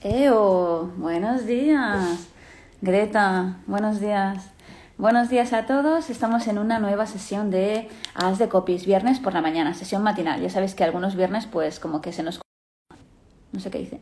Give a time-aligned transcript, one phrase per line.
[0.00, 2.28] Eo, buenos días.
[2.80, 4.50] Greta, buenos días.
[4.96, 6.10] Buenos días a todos.
[6.10, 10.40] Estamos en una nueva sesión de As de Copies, viernes por la mañana, sesión matinal.
[10.40, 12.40] Ya sabéis que algunos viernes, pues, como que se nos.
[13.52, 14.00] No sé qué dice.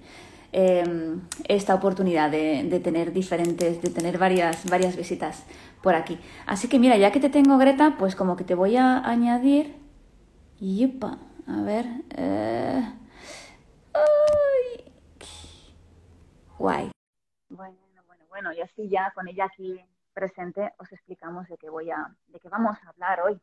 [0.53, 5.45] Eh, esta oportunidad de, de, tener diferentes, de tener varias, varias visitas
[5.83, 6.19] por aquí.
[6.47, 9.75] Así que mira, ya que te tengo, Greta, pues como que te voy a añadir.
[10.61, 11.87] Yupa, a ver.
[12.11, 12.83] Eh...
[13.95, 14.93] Ay.
[16.59, 16.91] Guay.
[17.49, 19.81] Bueno, bueno, bueno, y así ya con ella aquí
[20.13, 23.41] presente os explicamos de qué voy a, de qué vamos a hablar hoy.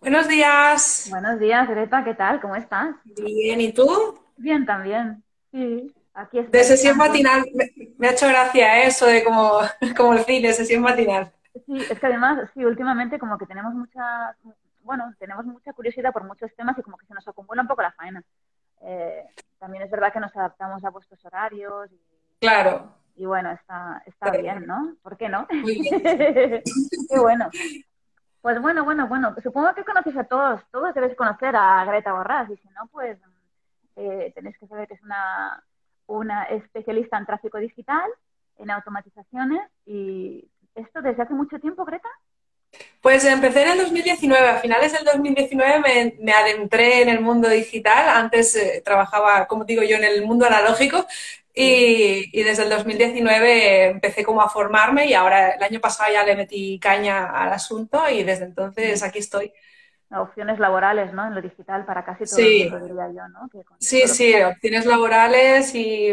[0.00, 1.08] Buenos días.
[1.10, 2.40] Buenos días, Greta, ¿qué tal?
[2.40, 2.94] ¿Cómo estás?
[3.04, 4.18] Bien, ¿y tú?
[4.36, 5.25] Bien también.
[5.56, 6.42] Sí, aquí.
[6.42, 9.60] De sesión matinal, me, me, ha hecho gracia eso de como,
[9.96, 11.32] como el cine, sesión matinal.
[11.64, 14.36] Sí, es que además, sí, últimamente como que tenemos mucha,
[14.82, 17.80] bueno, tenemos mucha curiosidad por muchos temas y como que se nos acumula un poco
[17.80, 18.22] la faena.
[18.82, 19.24] Eh,
[19.58, 21.90] también es verdad que nos adaptamos a vuestros horarios.
[21.90, 21.98] Y,
[22.38, 22.92] claro.
[23.14, 24.94] Y bueno, está, está bien, ¿no?
[25.02, 25.46] ¿Por qué no?
[25.50, 26.02] Muy bien.
[27.08, 27.48] Qué bueno.
[28.42, 32.50] Pues bueno, bueno, bueno, supongo que conoces a todos, todos debes conocer a Greta Borrás
[32.50, 33.18] y si no, pues
[33.96, 35.64] eh, tenéis que saber que es una,
[36.06, 38.08] una especialista en tráfico digital,
[38.58, 42.08] en automatizaciones y esto desde hace mucho tiempo, Greta.
[43.00, 47.48] Pues empecé en el 2019, a finales del 2019 me, me adentré en el mundo
[47.48, 51.06] digital, antes eh, trabajaba, como digo yo, en el mundo analógico
[51.54, 56.24] y, y, desde el 2019 empecé como a formarme y ahora el año pasado ya
[56.24, 59.52] le metí caña al asunto y desde entonces aquí estoy.
[60.10, 61.26] Opciones laborales, ¿no?
[61.26, 62.62] En lo digital para casi todo sí.
[62.62, 63.48] el mundo, diría yo, ¿no?
[63.78, 64.44] sí, sí, que...
[64.44, 66.12] opciones laborales y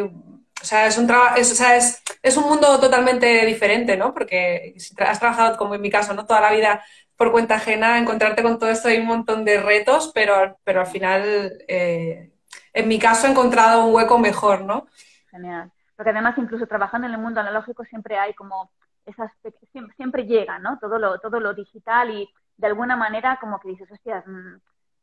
[0.64, 4.14] o sea, es un, es, o sea, es, es, un mundo totalmente diferente, ¿no?
[4.14, 6.26] Porque si has trabajado, como en mi caso, ¿no?
[6.26, 6.82] Toda la vida
[7.18, 10.88] por cuenta ajena, encontrarte con todo esto hay un montón de retos, pero, pero al
[10.88, 12.32] final, eh,
[12.74, 14.88] en mi caso, he encontrado un hueco mejor, ¿no?
[15.30, 15.70] Genial.
[15.96, 18.72] Porque además, incluso trabajando en el mundo analógico, siempre hay como
[19.06, 19.32] esas,
[19.72, 20.80] siempre, siempre llega, ¿no?
[20.80, 24.56] Todo lo, todo lo digital y de alguna manera como que dices, hostias, mmm,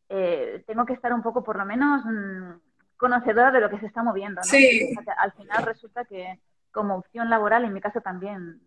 [0.09, 2.53] eh, tengo que estar un poco, por lo menos, mmm,
[2.97, 4.45] conocedora de lo que se está moviendo, ¿no?
[4.45, 4.95] Sí.
[4.99, 6.39] O sea, al final resulta que
[6.71, 8.61] como opción laboral, en mi caso también,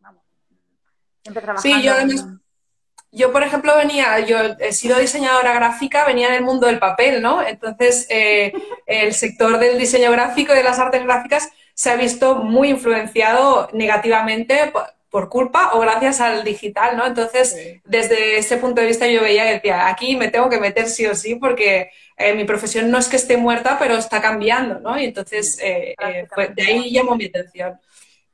[0.00, 0.22] vamos,
[1.22, 1.76] siempre trabajando.
[1.76, 2.26] Sí, yo además,
[3.12, 7.20] yo por ejemplo venía, yo he sido diseñadora gráfica, venía en el mundo del papel,
[7.20, 7.42] ¿no?
[7.42, 8.52] Entonces eh,
[8.86, 13.68] el sector del diseño gráfico y de las artes gráficas se ha visto muy influenciado
[13.72, 14.72] negativamente
[15.10, 17.06] por, culpa o gracias al digital, ¿no?
[17.06, 17.82] Entonces, sí.
[17.84, 21.06] desde ese punto de vista yo veía que decía, aquí me tengo que meter sí
[21.06, 24.98] o sí porque eh, mi profesión no es que esté muerta, pero está cambiando, ¿no?
[24.98, 27.80] Y entonces, eh, eh, de ahí llamó mi atención.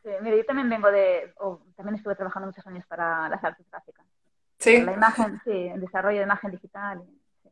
[0.03, 3.65] Sí, mira, yo también vengo de, oh, también estuve trabajando muchos años para las artes
[3.71, 4.05] gráficas.
[4.59, 4.83] Sí.
[4.83, 7.03] La imagen, sí, el desarrollo de imagen digital.
[7.43, 7.51] Sí,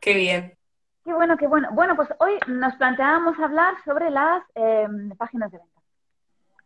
[0.00, 0.58] qué bien.
[1.04, 1.70] Qué bueno, qué bueno.
[1.72, 4.42] Bueno, pues hoy nos planteábamos hablar sobre las
[5.16, 5.80] páginas de venta,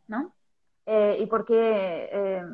[0.09, 0.33] ¿no?
[0.87, 2.45] Eh, y por qué eh,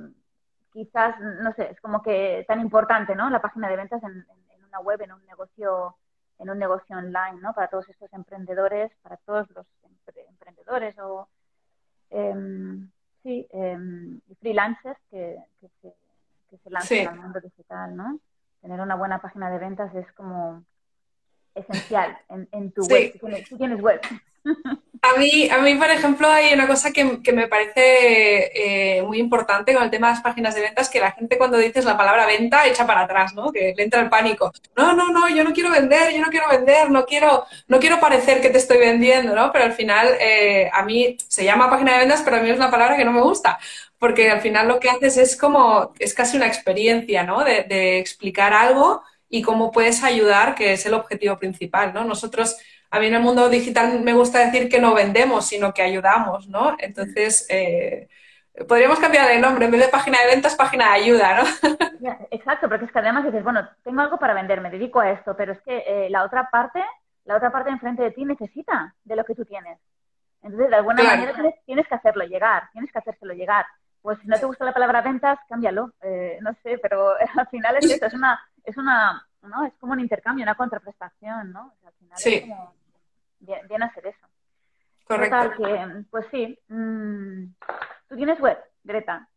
[0.72, 3.31] quizás, no sé, es como que tan importante, ¿no?
[3.31, 5.97] La página de ventas en, en, una web, en un negocio,
[6.38, 7.55] en un negocio online, ¿no?
[7.55, 11.28] Para todos estos emprendedores, para todos los empre emprendedores o
[13.22, 13.47] sí,
[14.41, 15.94] freelancers que, que, se,
[16.50, 17.06] que se lanzan sí.
[17.06, 18.19] al mundo digital, ¿no?
[18.61, 20.65] Tener una buena página de ventas es como
[21.55, 22.93] esencial en, en tu sí.
[22.93, 23.12] web.
[23.12, 24.00] Si tienes, si tienes web.
[25.01, 29.73] A mí, a mí, por ejemplo, hay una cosa que, me parece eh, muy importante
[29.73, 32.27] con el tema de las páginas de ventas, que la gente cuando dices la palabra
[32.27, 33.53] venta echa para atrás, ¿no?
[33.53, 34.53] Que le entra el pánico.
[34.77, 38.01] No, no, no, yo no quiero vender, yo no quiero vender, no quiero, no quiero
[38.01, 39.53] parecer que te estoy vendiendo, ¿no?
[39.53, 42.57] Pero al final, eh, a mí se llama página de ventas, pero a mí es
[42.57, 43.59] una palabra que no me gusta.
[43.99, 47.45] Porque al final lo que haces es como, es casi una experiencia, ¿no?
[47.45, 52.05] De, de explicar algo y cómo puedes ayudar, que es el objetivo principal, ¿no?
[52.05, 52.57] Nosotros
[52.91, 56.49] a mí en el mundo digital me gusta decir que no vendemos, sino que ayudamos,
[56.49, 56.76] ¿no?
[56.79, 58.08] Entonces, eh,
[58.67, 61.44] podríamos cambiar de nombre, en vez de página de ventas, página de ayuda, ¿no?
[62.31, 65.37] Exacto, porque es que además dices, bueno, tengo algo para vender, me dedico a esto,
[65.37, 66.82] pero es que eh, la otra parte,
[67.25, 69.79] la otra parte enfrente de ti necesita de lo que tú tienes.
[70.43, 71.17] Entonces, de alguna claro.
[71.17, 73.67] manera tienes, tienes, que hacerlo llegar, tienes que hacérselo llegar.
[74.00, 75.93] Pues si no te gusta la palabra ventas, cámbialo.
[76.00, 79.64] Eh, no sé, pero al final es eso, es una, es una, ¿no?
[79.64, 81.73] Es como un intercambio, una contraprestación, ¿no?
[81.75, 82.35] O sea, al final sí.
[82.35, 82.75] es como
[83.40, 84.26] bien, bien hacer eso.
[85.05, 85.37] Correcto.
[85.37, 86.58] Total, que, pues sí.
[86.69, 87.44] Mmm,
[88.08, 89.29] ¿Tú tienes web, Greta?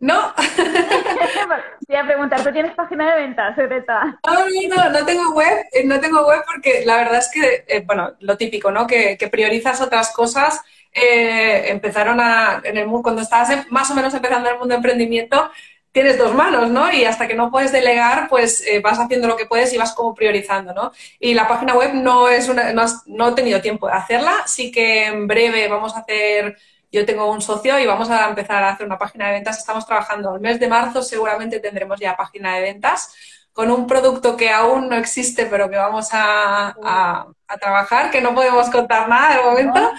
[0.00, 0.34] No.
[1.86, 4.18] Te iba a preguntar, ¿tú tienes página de ventas, Greta?
[4.26, 7.82] No, no, no, no tengo web, no tengo web porque la verdad es que, eh,
[7.86, 8.86] bueno, lo típico, ¿no?
[8.86, 10.62] Que, que, priorizas otras cosas
[10.92, 14.76] eh, empezaron a, en el, cuando estabas más o menos empezando en el mundo de
[14.76, 15.50] emprendimiento,
[15.94, 16.92] tienes dos manos, ¿no?
[16.92, 19.94] Y hasta que no puedes delegar, pues eh, vas haciendo lo que puedes y vas
[19.94, 20.90] como priorizando, ¿no?
[21.20, 24.72] Y la página web no es una, no, no, he tenido tiempo de hacerla, sí
[24.72, 26.58] que en breve vamos a hacer,
[26.90, 29.86] yo tengo un socio y vamos a empezar a hacer una página de ventas, estamos
[29.86, 33.14] trabajando el mes de marzo, seguramente tendremos ya página de ventas
[33.52, 38.34] con un producto que aún no existe, pero que vamos a, a, trabajar, que no
[38.34, 39.92] podemos contar nada de momento,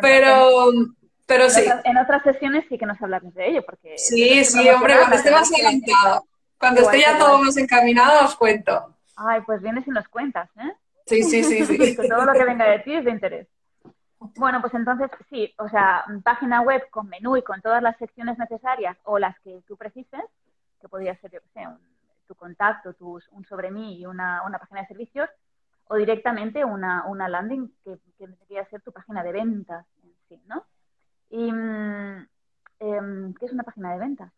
[0.00, 0.70] pero,
[1.26, 1.64] pero sí.
[1.84, 3.98] en otras sesiones sí que nos hablaremos de ello, porque...
[3.98, 6.24] Sí, sí, hombre, cuando esté más adelantado,
[6.58, 8.94] cuando esté ya todo más encaminado, os cuento.
[9.16, 10.72] Ay, pues vienes y nos cuentas, ¿eh?
[11.06, 11.96] Sí, sí, sí, sí.
[12.08, 13.48] todo lo que venga de ti es de interés.
[14.36, 18.38] Bueno, pues entonces sí, o sea, página web con menú y con todas las secciones
[18.38, 20.22] necesarias o las que tú precises,
[20.80, 21.66] que podría ser, yo sé,
[22.26, 25.28] tu contacto, tus, un sobre mí y una, una página de servicios,
[25.88, 30.42] o directamente una, una landing que, que debería ser tu página de ventas en sí,
[30.46, 30.64] ¿no?
[31.30, 32.28] Y, mm,
[32.80, 34.32] em, ¿Qué es una página de ventas?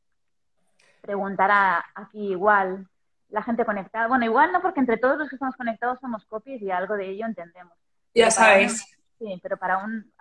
[1.03, 2.89] Preguntará aquí igual
[3.31, 4.09] la gente conectada.
[4.09, 7.11] Bueno, igual no, porque entre todos los que estamos conectados somos copies y algo de
[7.11, 7.75] ello entendemos.
[8.15, 8.85] Ya sabéis.
[9.19, 10.13] Sí, pero para un,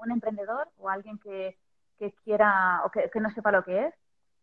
[0.00, 1.58] un, emprendedor o alguien que,
[1.98, 3.94] que quiera o que, que, no sepa lo que es,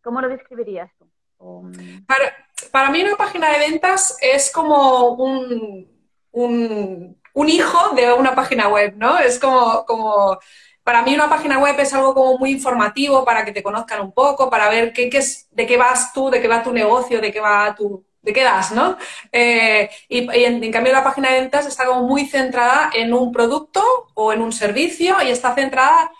[0.02, 1.06] ¿cómo lo describirías tú?
[1.38, 2.24] Mm, para,
[2.70, 5.88] para mí una página de ventas es como un,
[6.32, 9.18] un, hijo de una página web, ¿no?
[9.18, 10.38] Es como, como,
[10.86, 14.12] para mí una página web es algo como muy informativo para que te conozcan un
[14.12, 17.20] poco, para ver qué, qué es, de qué vas tú, de qué va tu negocio,
[17.20, 18.96] de qué va tu, de qué das, ¿no?
[19.32, 23.32] Eh, y, en, en, cambio la página de ventas está como muy centrada en un
[23.32, 23.82] producto
[24.14, 26.12] o en un servicio y está centrada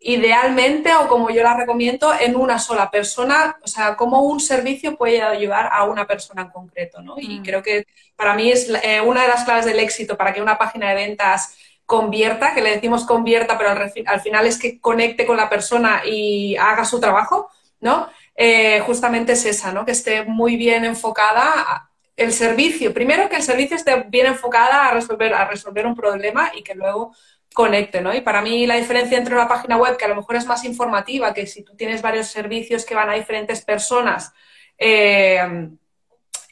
[0.00, 4.98] idealmente o como yo la recomiendo en una sola persona, o sea, cómo un servicio
[4.98, 7.14] puede ayudar a una persona en concreto, ¿no?
[7.18, 7.42] Y mm.
[7.42, 7.86] creo que
[8.16, 10.94] para mí es eh, una de las claves del éxito para que una página de
[10.94, 11.56] ventas
[11.90, 16.54] convierta, que le decimos convierta, pero al, final es que conecte con la persona y
[16.56, 17.50] haga su trabajo,
[17.80, 18.08] ¿no?
[18.36, 19.84] Eh, justamente es esa, ¿no?
[19.84, 22.94] Que esté muy bien enfocada el servicio.
[22.94, 26.76] Primero que el servicio esté bien enfocada a resolver, a resolver un problema y que
[26.76, 27.12] luego
[27.54, 28.14] conecte, ¿no?
[28.14, 30.64] Y para mí la diferencia entre una página web que a lo mejor es más
[30.64, 34.32] informativa, que si tú tienes varios servicios que van a diferentes personas,
[34.78, 35.68] eh,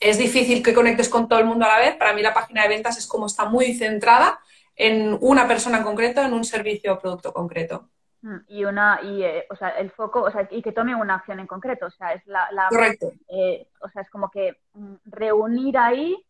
[0.01, 1.95] es difícil que conectes con todo el mundo a la vez.
[1.95, 4.41] Para mí la página de ventas es como está muy centrada
[4.79, 7.91] en una persona en concreto, en un servicio o producto concreto.
[8.23, 11.17] Mm, y una, y, eh, o sea, el foco, o sea, y que tome una
[11.17, 13.13] acción en concreto, o sea, es la, Correcto.
[13.29, 16.25] Eh, o sea, es como que mm, reunir ahí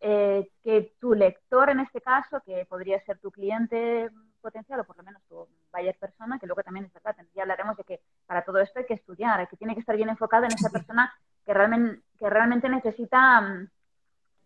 [0.00, 4.10] eh, que tu lector, en este caso, que podría ser tu cliente
[4.40, 7.76] potencial o por lo menos tu buyer persona, que luego también es verdad, ya hablaremos
[7.76, 10.52] de que para todo esto hay que estudiar, que tiene que estar bien enfocado en
[10.52, 11.12] esa persona
[11.44, 13.68] que realmente, que realmente necesita mm,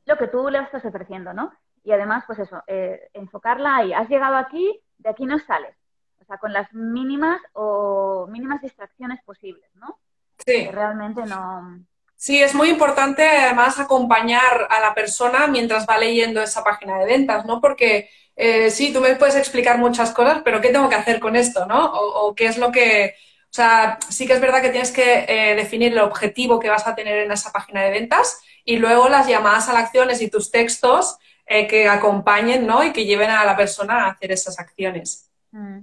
[0.06, 1.52] lo que tú le estás ofreciendo, ¿no?
[1.84, 3.92] Y además, pues eso, eh, enfocarla ahí.
[3.92, 5.76] Has llegado aquí, de aquí no sales.
[6.20, 9.98] O sea, con las mínimas o mínimas distracciones posibles, ¿no?
[10.38, 10.64] Sí.
[10.64, 11.84] Que realmente no,
[12.22, 17.06] Sí, es muy importante además acompañar a la persona mientras va leyendo esa página de
[17.06, 17.60] ventas, ¿no?
[17.60, 21.34] Porque eh, sí, tú me puedes explicar muchas cosas, pero ¿qué tengo que hacer con
[21.34, 21.84] esto, no?
[21.84, 23.16] O, qué es lo que...
[23.50, 26.86] O sea, sí que es verdad que tienes que eh, definir el objetivo que vas
[26.86, 30.30] a tener en esa página de ventas y luego las llamadas a las acciones y
[30.30, 32.82] tus textos eh, que acompañen, ¿no?
[32.84, 35.30] Y que lleven a la persona a hacer esas acciones.
[35.50, 35.80] Mm.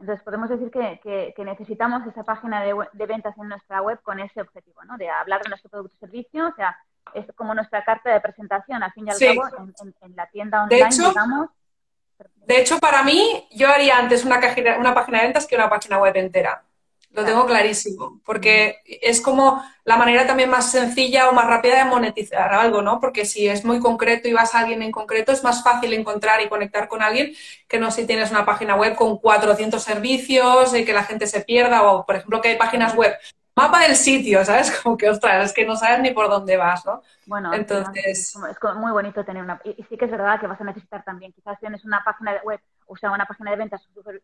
[0.00, 4.82] Entonces, podemos decir que, necesitamos esa página de, ventas en nuestra web con ese objetivo,
[4.84, 4.96] ¿no?
[4.96, 6.76] De hablar de nuestro producto o servicio, o sea,
[7.14, 9.64] es como nuestra carta de presentación, al fin y al cabo,
[10.00, 11.50] en, la tienda online, digamos.
[12.34, 14.40] De hecho, para mí, yo haría antes una,
[14.78, 16.64] una página de ventas que una página web entera.
[17.12, 21.84] Lo tengo clarísimo, porque es como la manera también más sencilla o más rápida de
[21.84, 23.00] monetizar algo, ¿no?
[23.00, 26.40] Porque si es muy concreto y vas a alguien en concreto, es más fácil encontrar
[26.40, 27.34] y conectar con alguien
[27.68, 31.42] que no si tienes una página web con 400 servicios y que la gente se
[31.42, 33.14] pierda, o por ejemplo que hay páginas web,
[33.54, 34.70] mapa del sitio, ¿sabes?
[34.82, 37.02] Como que, ostras, es que no sabes ni por dónde vas, ¿no?
[37.26, 38.34] Bueno, entonces...
[38.34, 39.60] Es muy bonito tener una...
[39.64, 42.60] Y sí que es verdad que vas a necesitar también, quizás tienes una página web,
[42.86, 43.82] o sea, una página de ventas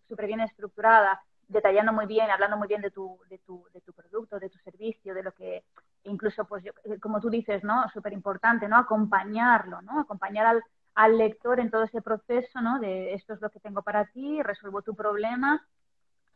[0.08, 3.92] súper bien estructurada, detallando muy bien, hablando muy bien de tu, de tu, de tu
[3.92, 5.64] producto, de tu servicio, de lo que
[6.04, 7.88] incluso, pues eh, como tú dices, ¿no?
[7.92, 8.76] Súper importante, ¿no?
[8.76, 10.00] Acompañarlo, ¿no?
[10.00, 10.62] Acompañar al,
[10.94, 12.78] al, lector en todo ese proceso, ¿no?
[12.78, 15.66] De esto es lo que tengo para ti, resuelvo tu problema,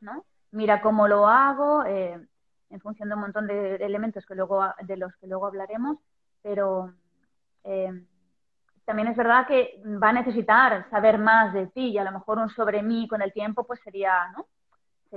[0.00, 0.24] ¿no?
[0.50, 2.18] Mira cómo lo hago, eh,
[2.70, 5.98] en función de un montón de, elementos que luego, de los que luego hablaremos,
[6.42, 6.92] pero
[7.64, 8.02] eh,
[8.86, 12.38] también es verdad que va a necesitar saber más de ti y a lo mejor
[12.38, 14.46] un sobre mí con el tiempo, pues sería, ¿no?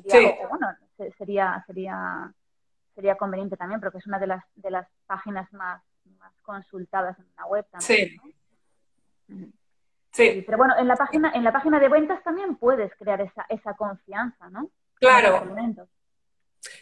[0.02, 0.68] Sería, bueno,
[1.18, 2.34] sería, sería,
[2.94, 5.82] sería conveniente también, porque es una de las, de las páginas más,
[6.20, 8.10] más consultadas en la web también.
[9.28, 9.54] Sí.
[10.12, 10.44] Sí.
[10.46, 13.74] Pero bueno, en la página, en la página de ventas también puedes crear esa, esa
[13.74, 14.70] confianza, ¿no?
[14.96, 15.44] Claro.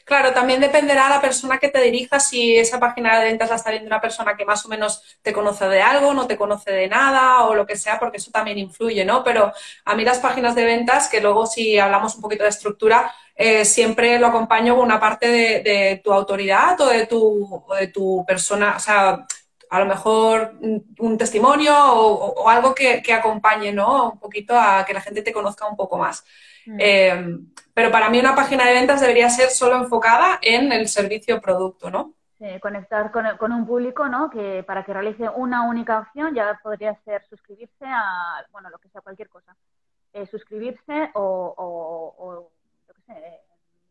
[0.05, 3.71] Claro, también dependerá la persona que te dirija si esa página de ventas la está
[3.71, 6.87] viendo una persona que más o menos te conoce de algo, no te conoce de
[6.87, 9.23] nada o lo que sea, porque eso también influye, ¿no?
[9.23, 9.53] Pero
[9.85, 13.63] a mí las páginas de ventas, que luego si hablamos un poquito de estructura, eh,
[13.63, 18.75] siempre lo acompaño con una parte de, tu autoridad o de tu, de tu persona,
[18.75, 19.25] o sea,
[19.69, 20.59] a lo mejor
[20.99, 24.11] un testimonio o, algo que, acompañe, ¿no?
[24.11, 26.23] Un poquito a que la gente te conozca un poco más.
[26.67, 26.77] Mm.
[26.79, 27.37] Eh,
[27.73, 31.41] pero para mí una página de ventas debería ser solo enfocada en el servicio o
[31.41, 32.13] producto, ¿no?
[32.37, 34.29] Sí, conectar con, un público, ¿no?
[34.29, 38.89] Que para que realice una única opción ya podría ser suscribirse a, bueno, lo que
[38.89, 39.55] sea, cualquier cosa.
[40.11, 42.51] Eh, suscribirse o, o,
[42.87, 43.41] yo qué sé,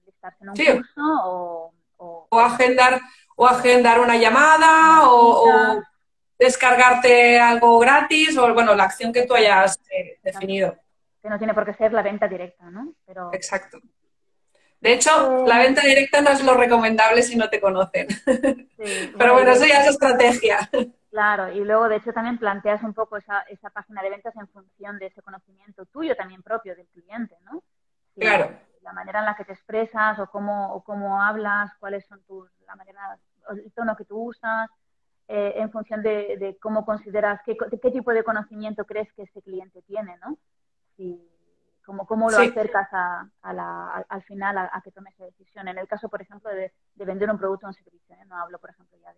[0.07, 2.41] listarse en un curso o, o...
[2.41, 3.01] agendar
[3.37, 5.83] o agendar una llamada o,
[6.39, 10.77] descargarte algo gratis o, bueno, la acción que tú hayas eh, definido
[11.23, 12.95] que no tiene por qué ser la venta directa, ¿no?
[13.07, 13.31] Pero...
[13.33, 13.79] Exacto.
[14.81, 18.09] De hecho, la venta directa no es lo recomendable si no te conocen.
[19.17, 20.69] Pero bueno, eso ya es estrategia.
[21.09, 24.49] Claro, y luego de hecho también planteas un poco esa, esa página de ventas en
[24.49, 27.63] función de ese conocimiento tuyo también propio del cliente, ¿no?
[28.19, 28.51] claro.
[28.81, 32.51] La manera en la que te expresas o cómo, o cómo hablas, cuáles son tus,
[32.67, 33.17] la manera,
[33.51, 34.69] el tono que tú usas,
[35.29, 39.83] eh, en función de, cómo consideras, qué, qué tipo de conocimiento crees que ese cliente
[39.83, 40.37] tiene, ¿no?
[41.03, 41.29] Y
[41.85, 45.69] cómo, cómo lo acercas a, la, al final a, que tome esa decisión.
[45.69, 48.25] En el caso, por ejemplo, de, vender un producto o un servicio, ¿eh?
[48.27, 49.13] no hablo, por ejemplo, ya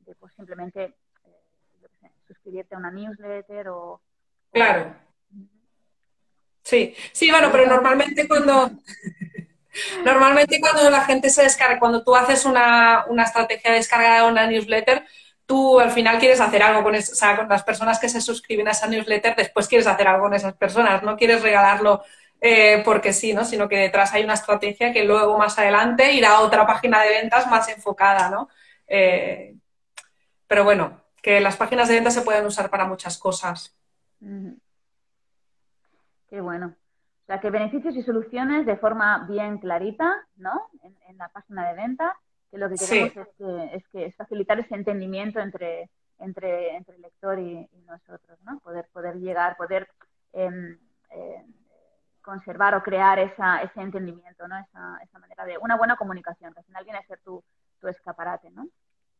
[0.00, 4.00] de, pues, simplemente eh, suscribirte a una newsletter o...
[4.52, 4.94] Claro.
[6.62, 8.70] Sí, sí, bueno, pero normalmente cuando...
[10.04, 14.30] Normalmente cuando la gente se descarga, cuando tú haces una, una estrategia de descarga de
[14.30, 15.06] una newsletter,
[15.46, 18.86] tú al final quieres hacer algo con, con las personas que se suscriben a esa
[18.86, 22.02] newsletter, después quieres hacer algo con esas personas, no quieres regalarlo
[22.40, 23.44] eh, porque sí, ¿no?
[23.44, 27.10] Sino que detrás hay una estrategia que luego más adelante irá a otra página de
[27.10, 28.48] ventas más enfocada, ¿no?
[28.88, 29.54] Eh,
[30.48, 33.76] pero bueno, que las páginas de ventas se pueden usar para muchas cosas.
[36.28, 36.74] Qué bueno.
[37.22, 40.68] O sea, que beneficios y soluciones de forma bien clarita, ¿no?
[40.82, 42.12] En, la página de ventas
[42.52, 43.16] que lo que queremos
[43.72, 48.60] es, que, es, facilitar ese entendimiento entre, entre, entre el lector y, nosotros, ¿no?
[48.60, 49.88] Poder, poder llegar, poder
[50.34, 50.78] em,
[52.20, 54.58] conservar o crear esa, ese entendimiento, ¿no?
[54.58, 57.42] Esa, esa, manera de una buena comunicación, que al final viene a ser tu,
[57.80, 58.68] tu escaparate, ¿no?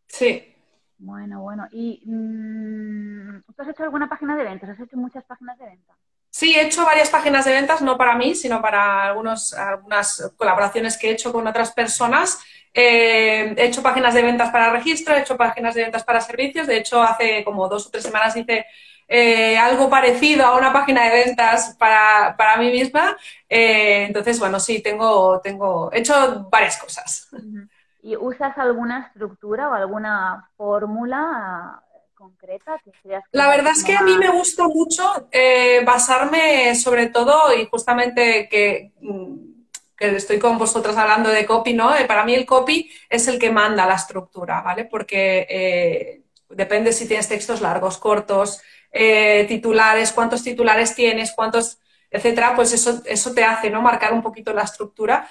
[0.09, 0.55] Sí.
[0.99, 1.67] Bueno, bueno.
[1.73, 4.69] ¿Y mm, tú has hecho alguna página de ventas?
[4.69, 5.97] ¿Has hecho muchas páginas de ventas?
[6.35, 10.97] Sí, he hecho varias páginas de ventas, no para mí, sino para algunos, algunas colaboraciones
[10.97, 12.39] que he hecho con otras personas
[12.75, 16.67] eh, he hecho páginas de ventas para registro, he hecho páginas de ventas para servicios.
[16.67, 18.67] De hecho, hace como dos o tres semanas hice
[19.09, 23.17] eh, algo parecido a una página de ventas para, para mí misma.
[23.49, 27.29] Eh, entonces, bueno, sí, tengo, tengo, he hecho varias cosas.
[28.03, 31.83] ¿Y usas alguna estructura o alguna fórmula
[32.23, 32.93] concreta que
[33.33, 35.03] La verdad es que a mí me gusta mucho
[35.85, 39.53] basarme sobre todo y justamente que mm,
[40.11, 41.95] estoy con vosotras hablando de copy, ¿no?
[41.95, 44.85] Eh, para mí el copy es el que manda la estructura, ¿vale?
[44.85, 48.61] Porque eh, depende si tienes textos largos, cortos,
[48.91, 51.79] eh, titulares, cuántos titulares tienes, cuántos,
[52.11, 53.81] etcétera, pues eso, eso te hace, ¿no?
[53.81, 55.29] Marcar un poquito la estructura.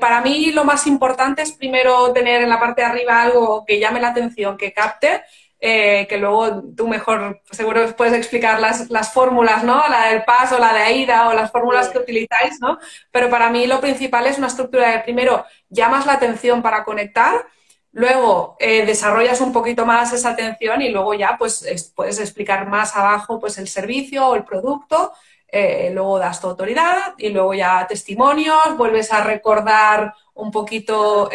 [0.00, 3.78] para mí lo más importante es primero tener en la parte de arriba algo que
[3.78, 5.22] llame la atención, que capte,
[5.64, 9.80] eh, que luego tú mejor seguro puedes explicar las, las fórmulas, ¿no?
[9.88, 12.80] La del paso, la de AIDA o las fórmulas que utilizáis, ¿no?
[13.12, 17.46] Pero para mí lo principal es una estructura de primero llamas la atención para conectar,
[17.92, 22.96] luego eh, desarrollas un poquito más esa atención y luego ya pues puedes explicar más
[22.96, 25.12] abajo pues el servicio o el producto,
[25.46, 31.30] eh, luego das tu autoridad y luego ya testimonios, vuelves a recordar un poquito...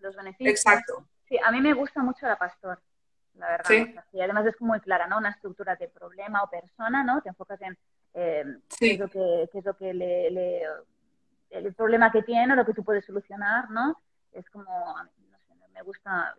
[0.00, 0.50] los beneficios.
[0.50, 1.04] Exacto.
[1.28, 2.80] Sí, a mí me gusta mucho la pastor
[3.40, 4.02] la verdad.
[4.12, 5.18] y además es muy clara, ¿no?
[5.18, 7.20] Una estructura de problema o persona, ¿no?
[7.22, 7.76] Te enfocas en
[8.14, 8.44] eh,
[8.78, 10.62] qué es lo que, qué es lo que le,
[11.50, 14.00] el problema que tiene o lo que tú puedes solucionar, ¿no?
[14.32, 16.34] Es como, no sé, me gusta,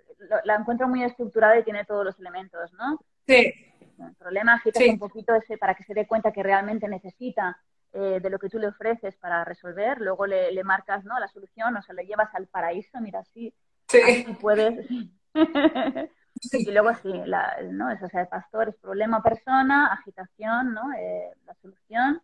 [0.46, 3.00] la encuentro muy estructurada y tiene todos los elementos, ¿no?
[3.28, 3.54] Sí.
[4.00, 7.60] El problema agitas un poquito ese para que se dé cuenta que realmente necesita
[7.94, 11.20] eh, de lo que tú le ofreces para resolver, luego le, le, marcas ¿no?
[11.20, 13.54] la solución, o sea, le llevas al paraíso, mira, así,
[13.90, 14.02] sí.
[14.02, 14.88] así puedes.
[16.42, 17.92] Y luego sí, la, ¿no?
[17.92, 20.92] Es, o sea, pastor es problema persona, agitación, ¿no?
[20.94, 22.22] Eh, la solución.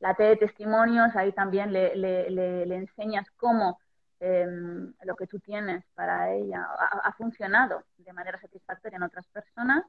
[0.00, 3.78] La T de testimonios, ahí también le, le, le, enseñas cómo
[4.18, 6.66] em, lo que tú tienes para ella
[7.04, 9.84] ha, funcionado de manera satisfactoria en otras personas.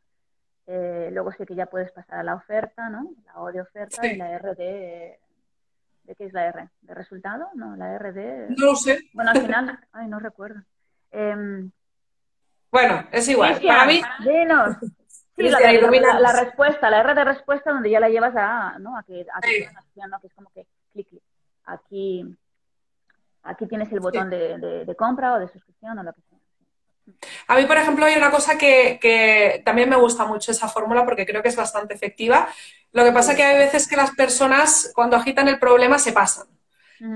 [0.68, 3.10] Eh, luego sí que ya puedes pasar a la oferta, ¿no?
[3.26, 5.20] La O de oferta y la R de...
[6.04, 6.70] ¿De qué es la R?
[6.82, 7.50] ¿De resultado?
[7.56, 8.48] No, la R de...
[8.50, 9.00] No lo sé.
[9.14, 9.80] Bueno, al final...
[9.94, 10.62] Ay, no recuerdo.
[12.74, 13.62] Bueno, es igual.
[13.62, 14.02] Para mí...
[14.26, 14.78] Dinos.
[15.36, 18.96] Sí, la, la, la, respuesta, la R de respuesta donde ya la llevas a, ¿no?
[18.96, 19.68] a que, a que,
[20.08, 20.20] ¿no?
[20.20, 21.24] que es como que clic, clic.
[21.66, 22.24] Aquí,
[23.42, 27.16] aquí tienes el botón de, de, de, compra o de suscripción o lo que sea.
[27.48, 31.04] A mí, por ejemplo, hay una cosa que, que también me gusta mucho esa fórmula
[31.04, 32.48] porque creo que es bastante efectiva.
[32.92, 36.14] Lo que pasa es que hay veces que las personas cuando agitan el problema se
[36.14, 36.46] pasan.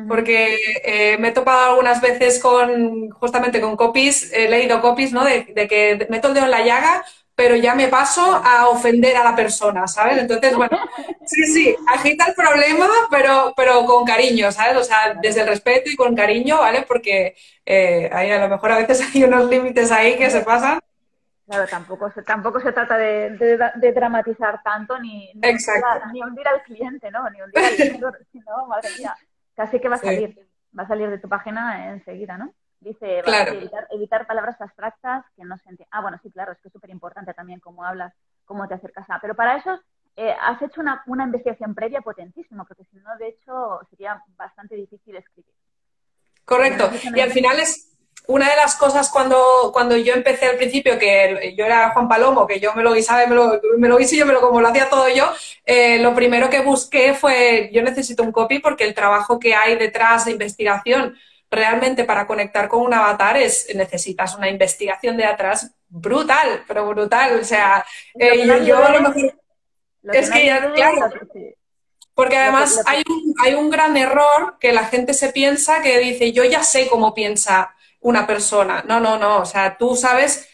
[0.08, 5.24] Porque eh, me he topado algunas veces con, justamente con copies, he leído copies, ¿no?
[5.24, 7.06] De, de, que meto el dedo en la llaga,
[7.38, 10.18] pero ya me paso a ofender a la persona, ¿sabes?
[10.18, 10.76] Entonces, bueno,
[11.26, 14.76] sí, sí, agita el problema, pero, pero con cariño, ¿sabes?
[14.76, 16.84] O sea, desde el respeto y con cariño, ¿vale?
[16.88, 20.80] Porque eh, ahí a lo mejor a veces hay unos límites ahí que se pasan.
[21.46, 25.54] Claro, tampoco se, tampoco se trata de, de, dramatizar tanto ni, ni,
[26.12, 27.30] ni, hundir al cliente, ¿no?
[27.30, 29.16] Ni hundir al cliente, sino, madre mía,
[29.58, 30.48] casi que va a salir,
[30.78, 32.54] va a salir de tu página enseguida, ¿no?
[32.80, 33.24] Dice,
[33.90, 35.90] evitar, palabras abstractas que no se entienden.
[35.92, 38.14] Ah, bueno, sí, claro, es que es súper importante también cómo hablas,
[38.46, 39.20] cómo te acercas a...
[39.20, 39.82] Pero para eso
[40.16, 44.76] eh, has hecho una, una, investigación previa potentísima, porque si no, de hecho, sería bastante
[44.76, 45.52] difícil escribir.
[46.46, 46.92] Correcto.
[47.16, 47.97] Y al final es
[48.28, 52.46] una de las cosas cuando, cuando yo empecé al principio, que yo era Juan Palomo,
[52.46, 54.90] que yo me lo guisaba, me lo, me lo yo, me lo, como lo hacía
[54.90, 55.32] todo yo,
[55.66, 59.76] eh, lo primero que busqué fue, yo necesito un copy porque el trabajo que hay
[59.76, 61.16] detrás de investigación
[61.50, 67.40] realmente para conectar con un avatar es, necesitas una investigación de atrás brutal, pero brutal.
[67.40, 67.86] O sea,
[68.20, 69.36] eh, yo, a lo mejor...
[70.12, 71.10] Es que ya, claro.
[72.14, 76.34] Porque además hay un, hay un gran error que la gente se piensa que dice,
[76.34, 78.84] yo ya sé cómo piensa una persona.
[78.88, 79.40] No, no, no.
[79.40, 80.48] O sea, tú sabes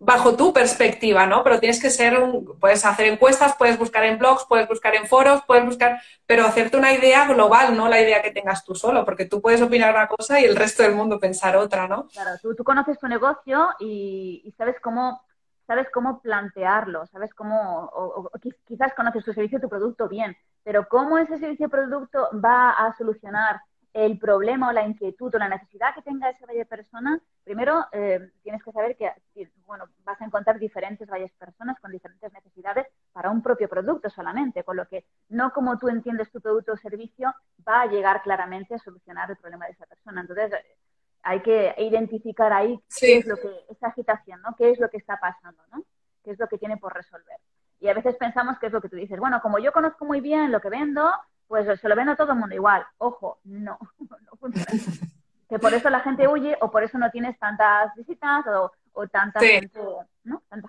[0.00, 1.44] bajo tu perspectiva, ¿no?
[1.44, 5.06] Pero tienes que ser, un, puedes hacer encuestas, puedes buscar en blogs, puedes buscar en
[5.06, 9.04] foros, puedes buscar, pero hacerte una idea global, no la idea que tengas tú solo,
[9.04, 12.08] porque tú puedes opinar una cosa y el resto del mundo pensar otra, ¿no?
[12.08, 15.22] Claro, tú, tú conoces tu negocio y, sabes cómo
[15.66, 18.28] sabes cómo plantearlo, sabes cómo, o,
[18.66, 22.92] quizás conoces tu servicio, tu producto bien, pero cómo ese servicio o producto va a
[22.96, 23.60] solucionar
[23.92, 28.30] el problema o la inquietud o la necesidad que tenga esa bella persona, primero eh,
[28.42, 29.12] tienes que saber que,
[29.66, 34.62] bueno, vas a encontrar diferentes bellas personas con diferentes necesidades para un propio producto solamente,
[34.62, 37.34] con lo que no como tú entiendes tu producto o servicio
[37.66, 40.20] va a llegar claramente a solucionar el problema de esa persona.
[40.20, 40.52] Entonces,
[41.22, 44.54] hay que identificar ahí qué es lo que, esa agitación, ¿no?
[44.56, 45.84] ¿Qué es lo que está pasando, ¿no?
[46.24, 47.36] ¿Qué es lo que tiene por resolver?
[47.80, 50.20] Y a veces pensamos que es lo que tú dices, bueno, como yo conozco muy
[50.20, 51.10] bien lo que vendo,
[51.50, 52.86] pues se lo ven a todo el mundo igual.
[52.98, 54.68] Ojo, no, no funciona.
[55.48, 59.06] que por eso la gente huye o por eso no tienes tantas visitas o, o
[59.06, 59.80] tanta gente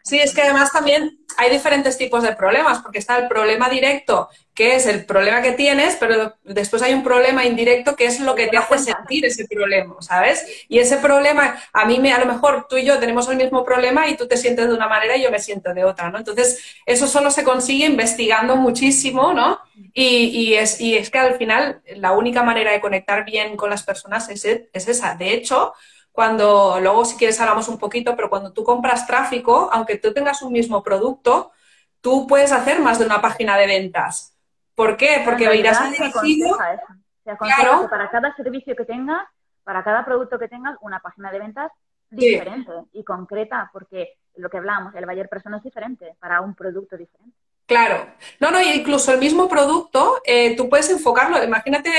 [0.03, 4.29] sí, es que además también hay diferentes tipos de problemas, porque está el problema directo,
[4.53, 8.35] que es el problema que tienes, pero después hay un problema indirecto que es lo
[8.35, 10.65] que te hace sentir ese problema, ¿sabes?
[10.67, 13.63] Y ese problema, a mí me, a lo mejor tú y yo tenemos el mismo
[13.63, 16.17] problema y tú te sientes de una manera y yo me siento de otra, ¿no?
[16.17, 19.59] Entonces, eso solo se consigue investigando muchísimo, ¿no?
[19.93, 23.69] Y, y, es, y es que al final la única manera de conectar bien con
[23.69, 25.15] las personas es, es esa.
[25.15, 25.73] De hecho,
[26.11, 30.41] cuando, luego si quieres hablamos un poquito, pero cuando tú compras tráfico, aunque tú tengas
[30.41, 31.51] un mismo producto,
[32.01, 34.35] tú puedes hacer más de una página de ventas.
[34.75, 35.21] ¿Por qué?
[35.23, 36.57] Porque irás a dirigido...
[37.23, 37.83] Se claro.
[37.83, 39.27] que para cada servicio que tengas,
[39.63, 41.71] para cada producto que tengas, una página de ventas
[42.09, 42.99] diferente sí.
[42.99, 47.37] y concreta, porque lo que hablamos, el buyer persona es diferente para un producto diferente.
[47.67, 48.07] Claro.
[48.39, 51.41] No, no, incluso el mismo producto, eh, tú puedes enfocarlo.
[51.43, 51.91] Imagínate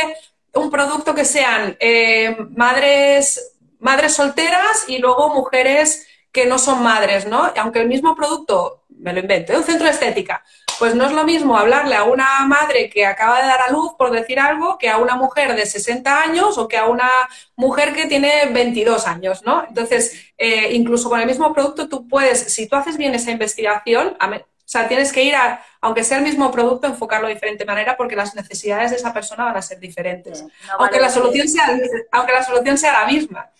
[0.54, 3.51] un producto que sean eh, madres
[3.82, 7.52] madres solteras y luego mujeres que no son madres, ¿no?
[7.56, 10.42] Aunque el mismo producto, me lo invento, es un centro de estética,
[10.78, 13.92] pues no es lo mismo hablarle a una madre que acaba de dar a luz,
[13.98, 17.10] por decir algo, que a una mujer de 60 años o que a una
[17.56, 19.64] mujer que tiene 22 años, ¿no?
[19.68, 24.16] Entonces, eh, incluso con el mismo producto tú puedes, si tú haces bien esa investigación,
[24.18, 27.96] o sea, tienes que ir a, aunque sea el mismo producto, enfocarlo de diferente manera
[27.96, 30.42] porque las necesidades de esa persona van a ser diferentes.
[30.42, 31.78] No aunque, la solución sea,
[32.12, 33.50] aunque la solución sea la misma.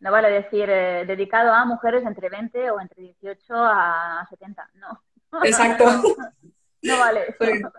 [0.00, 4.70] No vale decir eh, dedicado a mujeres entre 20 o entre 18 a 70.
[4.74, 5.02] No.
[5.42, 5.84] Exacto.
[6.82, 7.72] no vale eso.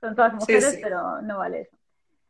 [0.00, 0.80] Son todas mujeres, sí, sí.
[0.82, 1.76] pero no vale eso.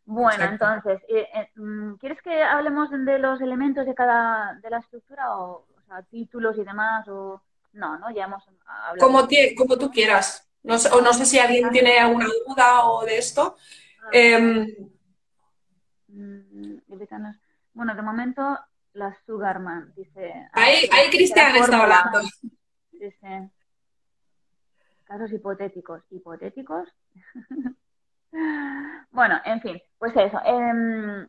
[0.04, 0.66] Bueno, Exacto.
[0.66, 5.36] entonces, eh, eh, mm, ¿quieres que hablemos de los elementos de cada de la estructura
[5.36, 8.98] o, o sea, títulos y demás o no, no, ya hemos hablado.
[8.98, 10.48] Como, como tú quieras.
[10.62, 13.56] No sé, o no sé si alguien tiene alguna duda o de esto.
[14.02, 14.10] Ah.
[14.12, 14.76] Eh,
[17.76, 18.58] bueno, de momento
[18.94, 20.48] la Sugarman, dice.
[20.52, 22.20] Ahí, ahí Cristian está hablando.
[22.90, 23.50] Dice.
[25.04, 26.88] casos hipotéticos, hipotéticos.
[29.10, 30.40] bueno, en fin, pues eso.
[30.46, 31.22] Em,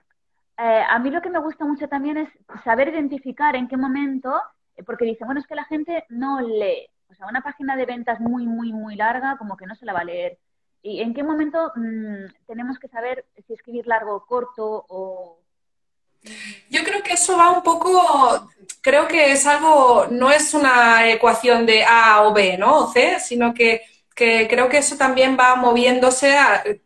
[0.58, 2.30] eh, a mí lo que me gusta mucho también es
[2.64, 4.42] saber identificar en qué momento,
[4.78, 6.88] eh, porque dicen, bueno, es que la gente no lee.
[7.10, 9.92] O sea, una página de ventas muy, muy, muy larga, como que no se la
[9.92, 10.40] va a leer.
[10.82, 15.42] ¿Y en qué momento mm, tenemos que saber si escribir largo o corto o
[16.70, 18.50] yo creo que eso va un poco,
[18.82, 22.80] creo que es algo, no es una ecuación de A o B, ¿no?
[22.80, 23.82] O C, sino que,
[24.14, 26.36] creo que eso también va moviéndose,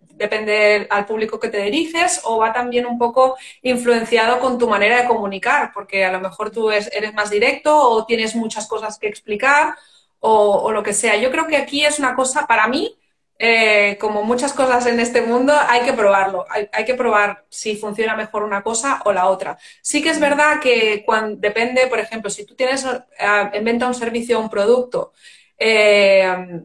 [0.10, 5.02] depende al público que te diriges, o va también un poco influenciado con tu manera
[5.02, 9.08] de comunicar, porque a lo mejor tú eres más directo o tienes muchas cosas que
[9.08, 9.76] explicar
[10.20, 11.15] o, o lo que sea.
[11.15, 12.96] Yo creo que aquí es una cosa, para mí,
[13.43, 16.45] eh, como muchas cosas en este mundo, hay que probarlo.
[16.47, 19.58] Hay, que probar si funciona mejor una cosa o la otra.
[19.82, 23.88] Sí que es verdad que cuando, depende, por ejemplo, si tú tienes eh, en venta
[23.88, 25.13] un servicio o un producto,
[25.58, 26.62] eh,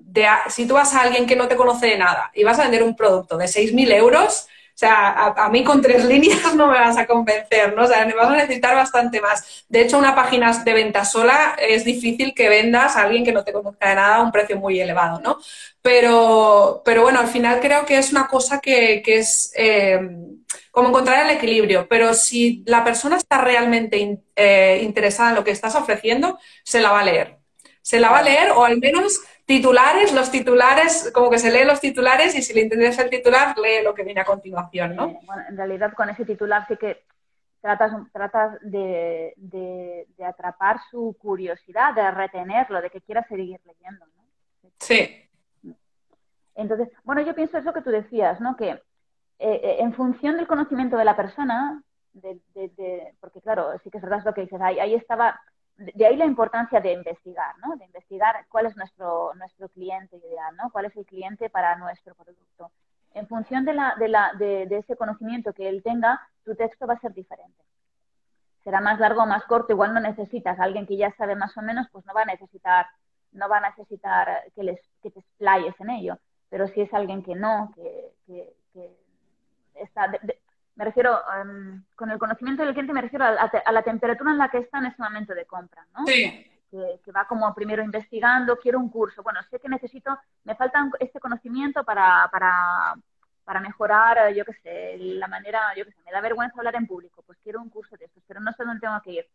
[0.50, 2.82] si tú vas a alguien que no te conoce de nada y vas a vender
[2.82, 4.46] un producto de 6.000 euros,
[4.78, 7.84] sea, a, mí con tres líneas no me vas a convencer, ¿no?
[7.84, 9.64] O sea, me vas a necesitar bastante más.
[9.68, 13.42] De hecho, una página de venta sola es difícil que vendas a alguien que no
[13.42, 15.38] te conozca de nada a un precio muy elevado, ¿no?
[15.80, 19.98] Pero, pero bueno, al final creo que es una cosa que, es eh,
[20.70, 21.86] como encontrar el equilibrio.
[21.88, 26.92] Pero si la persona está realmente eh, interesada en lo que estás ofreciendo, se la
[26.92, 27.38] va a leer.
[27.80, 31.64] Se la va a leer o al menos titulares, los titulares, como que se lee
[31.64, 35.20] los titulares y si le interesa el titular, lee lo que viene a continuación, ¿no?
[35.24, 37.04] bueno, en realidad con ese titular sí que
[37.60, 44.70] tratas, tratas de, de, atrapar su curiosidad, de retenerlo, de que quiera seguir leyendo, ¿no?
[44.78, 45.22] Sí.
[46.54, 48.56] Entonces, bueno, yo pienso eso que tú decías, ¿no?
[48.56, 48.80] Que eh,
[49.38, 51.82] eh, en función del conocimiento de la persona,
[52.12, 55.40] de, porque claro, sí que es verdad lo que dices, ahí, ahí estaba
[55.78, 57.76] de ahí la importancia de investigar, ¿no?
[57.76, 60.70] De investigar cuál es nuestro, nuestro cliente ideal, ¿no?
[60.70, 62.70] Cuál es el cliente para nuestro producto.
[63.12, 66.94] En función de, la, de, la, de, ese conocimiento que él tenga, tu texto va
[66.94, 67.62] a ser diferente.
[68.64, 70.58] Será más largo o más corto, igual no necesitas.
[70.58, 72.86] Alguien que ya sabe más o menos, pues no va a necesitar,
[73.32, 76.18] no va a necesitar que, les, que te explayes en ello.
[76.48, 78.96] Pero si es alguien que no, que, que, que
[79.74, 80.10] está
[80.76, 84.50] me refiero, em, con el conocimiento del cliente me refiero a, la temperatura en la
[84.50, 86.06] que está en ese momento de compra, ¿no?
[86.06, 86.46] Sí.
[86.70, 91.18] Que, va como primero investigando, quiero un curso, bueno, sé que necesito, me falta este
[91.18, 92.94] conocimiento para, para,
[93.44, 96.86] para mejorar, yo qué sé, la manera, yo qué sé, me da vergüenza hablar en
[96.86, 99.26] público, pues quiero un curso de estos, pero no sé dónde tengo que ir.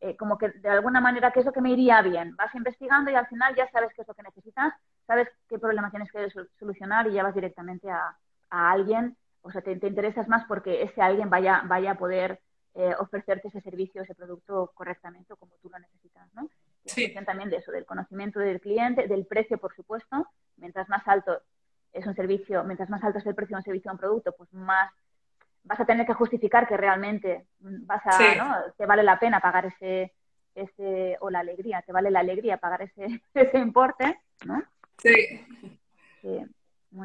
[0.00, 2.34] Eh, como que de alguna manera que eso que me iría bien.
[2.36, 4.72] Vas investigando y al final ya sabes qué es lo que necesitas,
[5.06, 8.16] sabes qué problema tienes que solucionar y ya vas directamente a,
[8.50, 9.16] a alguien
[9.48, 12.40] o sea, te, interesas más porque ese alguien vaya, vaya a poder
[12.74, 16.48] eh, ofrecerte ese servicio, ese producto correctamente o como tú lo necesitas, ¿no?
[16.84, 17.12] Sí.
[17.26, 20.26] también de eso, del conocimiento del cliente, del precio, por supuesto.
[20.56, 21.42] Mientras más alto
[21.92, 24.32] es un servicio, mientras más alto es el precio de un servicio o un producto,
[24.32, 24.92] pues más
[25.64, 28.72] vas a tener que justificar que realmente vas a, ¿no?
[28.76, 30.14] te vale la pena pagar ese,
[30.54, 34.62] ese, o la alegría, te vale la alegría pagar ese, ese importe, ¿no?
[34.98, 35.46] Sí.
[36.22, 36.46] sí.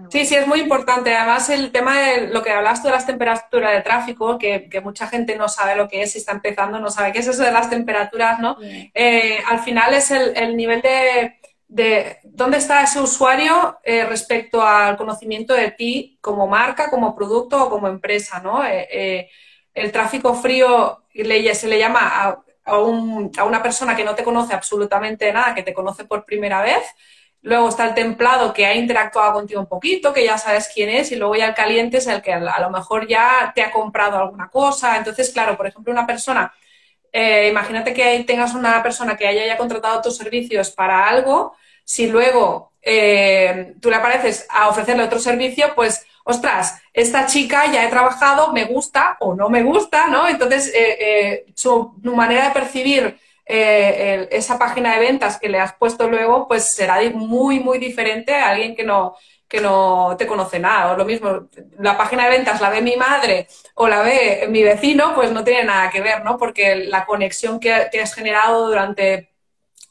[0.10, 1.14] Sí, sí, es muy importante.
[1.14, 5.36] Además, el tema de lo que hablas de las temperaturas de tráfico, que, mucha gente
[5.36, 7.70] no sabe lo que es y está empezando, no sabe qué es eso de las
[7.70, 8.58] temperaturas, ¿no?
[8.62, 15.54] Eh, al final es el, nivel de, dónde está ese usuario eh, respecto al conocimiento
[15.54, 18.64] de ti como marca, como producto o como empresa, ¿no?
[18.66, 19.30] Eh,
[19.74, 24.54] el tráfico frío se le llama a, a, a una persona que no te conoce
[24.54, 26.84] absolutamente nada, que te conoce por primera vez
[27.44, 31.12] Luego está el templado que ha interactuado contigo un poquito, que ya sabes quién es,
[31.12, 34.18] y luego ya el caliente es el que a lo mejor ya te ha comprado
[34.18, 34.96] alguna cosa.
[34.98, 36.54] Entonces, claro, por ejemplo, una persona,
[37.12, 41.54] eh, imagínate que tengas una persona que haya ya contratado tus servicios para algo,
[41.84, 47.84] si luego eh, tú le apareces a ofrecerle otro servicio, pues, ostras, esta chica ya
[47.84, 50.30] he trabajado, me gusta o no me gusta, ¿no?
[50.30, 56.10] Entonces, eh, su manera de percibir eh, esa página de ventas que le has puesto
[56.10, 59.16] luego, pues será muy, muy diferente a alguien que no,
[59.48, 60.94] que no te conoce nada.
[60.94, 64.64] O lo mismo, la página de ventas la ve mi madre o la ve mi
[64.64, 66.38] vecino, pues no tiene nada que ver, ¿no?
[66.38, 69.34] Porque la conexión que, has generado durante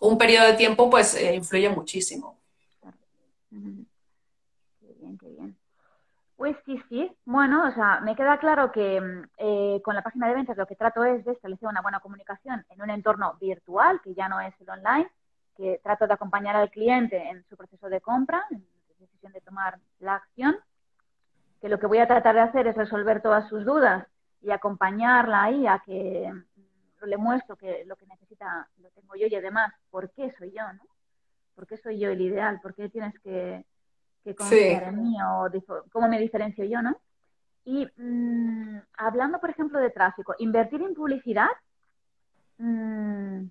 [0.00, 2.41] un periodo de tiempo, pues eh, influye muchísimo.
[6.42, 7.16] Pues sí, sí.
[7.24, 10.66] Bueno, o sea, me queda claro que mm, eh, con la página de ventas lo
[10.66, 14.40] que trato es de establecer una buena comunicación en un entorno virtual, que ya no
[14.40, 15.08] es el online,
[15.56, 19.40] que trato de acompañar al cliente en su proceso de compra, en su decisión de
[19.40, 20.56] tomar la acción,
[21.60, 24.04] que lo que voy a tratar de hacer es resolver todas sus dudas
[24.40, 29.28] y acompañarla ahí a que mm, le muestro que lo que necesita lo tengo yo
[29.28, 30.72] y además, ¿por qué soy yo?
[30.72, 30.82] ¿no?
[31.54, 32.58] ¿Por qué soy yo el ideal?
[32.60, 33.64] ¿Por qué tienes que,
[34.22, 35.16] que confiar en mí?
[35.22, 35.48] ¿O
[35.90, 37.00] cómo me diferencio yo, no?
[37.64, 41.48] Y mm, hablando, por ejemplo, de tráfico, invertir en publicidad,
[42.58, 43.44] mm,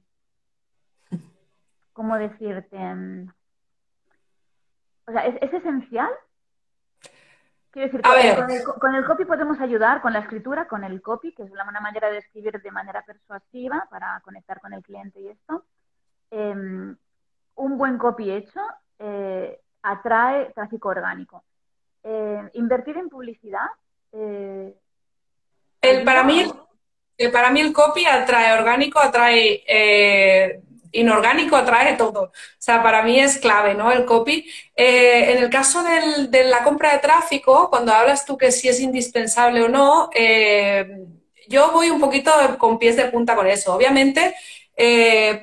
[1.94, 2.78] ¿cómo decirte?
[2.78, 3.32] Mm,
[5.08, 6.10] o sea, ¿es, esencial?
[7.72, 8.02] Quiero decir,
[8.80, 12.10] con, El, copy podemos ayudar, con la escritura, con el copy, que es una manera
[12.10, 15.66] de escribir de manera persuasiva para conectar con el cliente y esto.
[16.32, 16.98] Em,
[17.56, 18.60] un buen copy hecho
[19.00, 21.44] eh, atrae tráfico orgánico.
[22.04, 23.68] Eh, invertir en publicidad
[24.12, 24.74] eh,
[25.82, 26.44] el, para, mí,
[27.18, 32.24] el, para mí el copy atrae orgánico, atrae eh, inorgánico, atrae todo.
[32.24, 33.92] O sea, para mí es clave, ¿no?
[33.92, 34.50] El copy.
[34.76, 39.62] En el caso de la compra de tráfico, cuando hablas tú que si es indispensable
[39.64, 40.10] o no,
[41.48, 43.74] yo voy un poquito con pies de punta con eso.
[43.74, 44.36] Obviamente,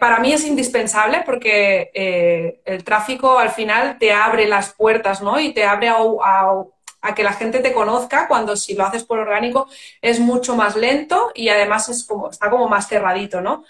[0.00, 5.38] para mí es indispensable porque el tráfico al final te abre las puertas, ¿no?
[5.40, 6.64] Y te abre a, a,
[7.00, 9.68] a que la gente te conozca cuando si lo haces por orgánico
[10.02, 13.64] es mucho más lento y además es como, está como más cerradito, ¿no?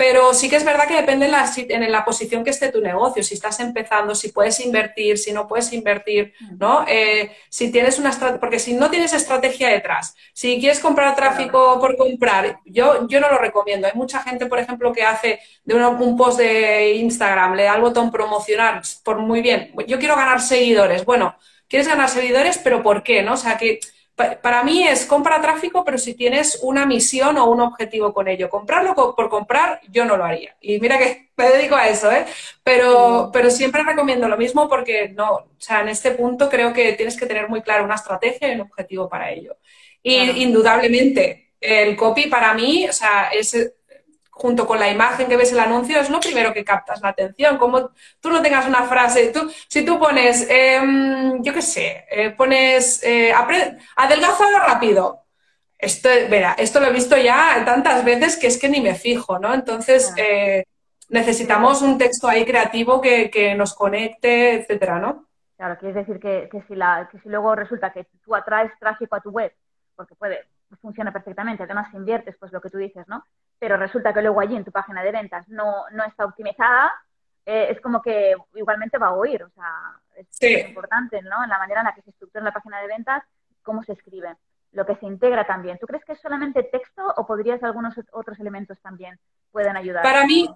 [0.00, 2.80] Pero sí que es verdad que depende en la, en la posición que esté tu
[2.80, 6.86] negocio, si estás empezando, si puedes invertir, si no puedes invertir, ¿no?
[6.88, 8.10] Eh, si tienes una
[8.40, 13.28] porque si no tienes estrategia detrás, si quieres comprar tráfico por comprar, yo, yo no
[13.28, 13.88] lo recomiendo.
[13.88, 17.82] Hay mucha gente, por ejemplo, que hace de un post de Instagram, le da el
[17.82, 21.04] botón promocionar, por muy bien, yo quiero ganar seguidores.
[21.04, 21.36] Bueno,
[21.68, 23.22] quieres ganar seguidores, pero ¿por qué?
[23.22, 23.34] ¿no?
[23.34, 23.80] O sea, que
[24.42, 28.48] para mí es compra tráfico, pero si tienes una misión o un objetivo con ello.
[28.48, 30.56] Comprarlo por comprar, yo no lo haría.
[30.60, 32.26] Y mira que me dedico a eso, ¿eh?
[32.62, 36.92] Pero, pero siempre recomiendo lo mismo porque no, o sea, en este punto creo que
[36.92, 39.56] tienes que tener muy claro una estrategia y un objetivo para ello.
[40.02, 43.54] Y indudablemente, el copy para mí, o sea, es
[44.30, 47.58] junto con la imagen que ves el anuncio, es lo primero que captas la atención.
[47.58, 47.90] Como
[48.20, 53.02] tú no tengas una frase, tú, si tú pones, em, yo qué sé, eh, pones
[53.02, 53.32] eh,
[53.96, 55.24] adelgaza rápido.
[55.78, 59.38] Esto, verá, esto lo he visto ya tantas veces que es que ni me fijo,
[59.38, 59.54] ¿no?
[59.54, 60.64] Entonces, eh,
[61.08, 65.26] necesitamos un texto ahí creativo que, nos conecte, etcétera, ¿no?
[65.56, 69.20] Claro, quieres decir que, si la, que si luego resulta que tú atraes tráfico a
[69.20, 69.52] tu web,
[69.96, 73.24] porque puede, funciona perfectamente, además inviertes, pues lo que tú dices, ¿no?
[73.58, 76.92] Pero resulta que luego allí en tu página de ventas no, no está optimizada,
[77.46, 81.42] eh, es como que igualmente va a oír, o sea, es importante, ¿no?
[81.42, 83.22] En la manera en la que se estructura la página de ventas,
[83.62, 84.36] cómo se escribe,
[84.72, 85.78] lo que se integra también.
[85.78, 89.18] ¿Tú crees que es solamente texto o podrías algunos otros elementos también
[89.50, 90.02] pueden ayudar?
[90.02, 90.48] Para mí,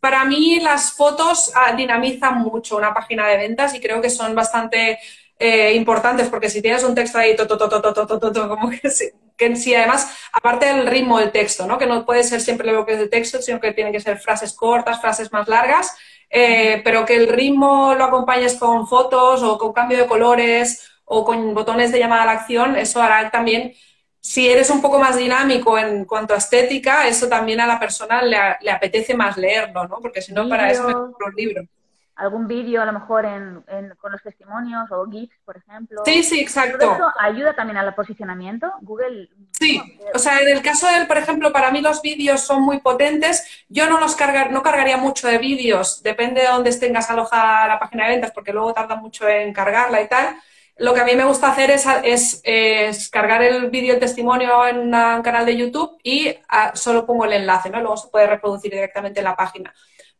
[0.00, 4.34] para mí las fotos ah, dinamizan mucho una página de ventas y creo que son
[4.34, 4.98] bastante
[5.38, 9.54] eh, importantes porque si tienes un texto ahí, to, to, to, como que sí, que
[9.56, 11.78] sí, además, aparte del ritmo del texto, ¿no?
[11.78, 14.18] que no puede ser siempre lo que es de texto, sino que tienen que ser
[14.18, 15.96] frases cortas, frases más largas,
[16.30, 21.24] eh, pero que el ritmo lo acompañes con fotos o con cambio de colores o
[21.24, 23.74] con botones de llamada a la acción, eso hará también,
[24.20, 28.22] si eres un poco más dinámico en cuanto a estética, eso también a la persona
[28.22, 30.00] le, le apetece más leerlo, ¿no?
[30.00, 31.62] Porque si no, para eso me compro un libro
[32.16, 33.62] algún vídeo a lo mejor en,
[33.98, 36.02] con los testimonios o GIFs, por ejemplo.
[36.04, 36.94] Sí, sí, exacto.
[36.94, 38.72] eso ayuda también al posicionamiento.
[38.80, 39.28] Google.
[39.52, 39.80] Sí,
[40.14, 43.64] o sea, en el caso del, por ejemplo, para mí los vídeos son muy potentes.
[43.68, 47.78] Yo no los cargar, no cargaría mucho de vídeos, depende de dónde tengas alojada la
[47.78, 50.36] página de ventas, porque luego tarda mucho en cargarla y tal.
[50.78, 51.86] Lo que a mí me gusta hacer es,
[52.44, 57.24] es, cargar el vídeo el testimonio en un canal de YouTube y ah, solo pongo
[57.24, 57.80] el enlace, ¿no?
[57.80, 59.72] Luego se puede reproducir directamente en la página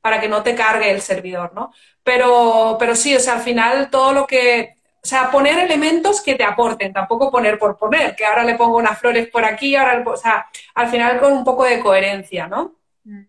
[0.06, 1.72] para que no te cargue el servidor, ¿no?
[2.04, 6.36] Pero, pero sí, o sea, al final todo lo que, o sea, poner elementos que
[6.36, 10.04] te aporten, tampoco poner por poner, que ahora le pongo unas flores por aquí, ahora,
[10.06, 12.76] o sea, al final con un poco de coherencia, ¿no?
[13.02, 13.24] Mm.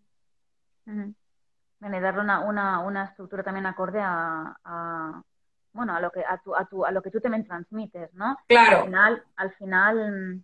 [1.80, 5.24] Bueno, y darle una, una, una, estructura también acorde a,
[5.74, 8.38] bueno, a lo que a, tu, a, tu, a lo que tú también transmites, ¿no?
[8.48, 8.78] Claro.
[8.78, 10.44] Al final, al final,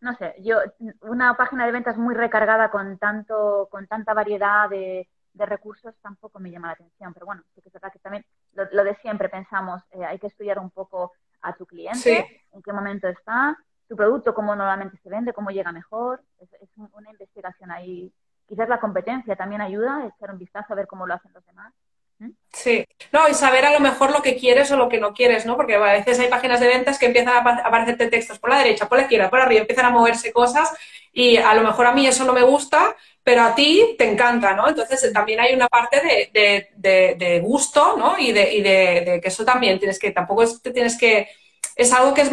[0.00, 0.56] no sé, yo
[1.02, 6.38] una página de ventas muy recargada con tanto, con tanta variedad de, de recursos tampoco
[6.38, 7.12] me llama la atención.
[7.12, 10.28] Pero bueno, sí que es verdad que también lo, de siempre pensamos, eh, hay que
[10.28, 15.10] estudiar un poco a tu cliente, en qué momento está, tu producto, cómo normalmente se
[15.10, 16.22] vende, cómo llega mejor.
[16.38, 18.12] Es, una investigación ahí.
[18.46, 21.72] Quizás la competencia también ayuda, echar un vistazo a ver cómo lo hacen los demás.
[22.18, 22.30] ¿Mm?
[22.52, 25.44] Sí, no, y saber a lo mejor lo que quieres o lo que no quieres,
[25.46, 25.56] ¿no?
[25.56, 28.88] Porque a veces hay páginas de ventas que empiezan a aparecerte textos por la derecha,
[28.88, 30.72] por la izquierda, por arriba, empiezan a moverse cosas
[31.12, 34.54] y a lo mejor a mí eso no me gusta, pero a ti te encanta,
[34.54, 34.68] ¿no?
[34.68, 38.18] Entonces también hay una parte de, gusto, ¿no?
[38.18, 41.28] Y, de, que eso también tienes que, tampoco te tienes que
[41.76, 42.30] es algo que es,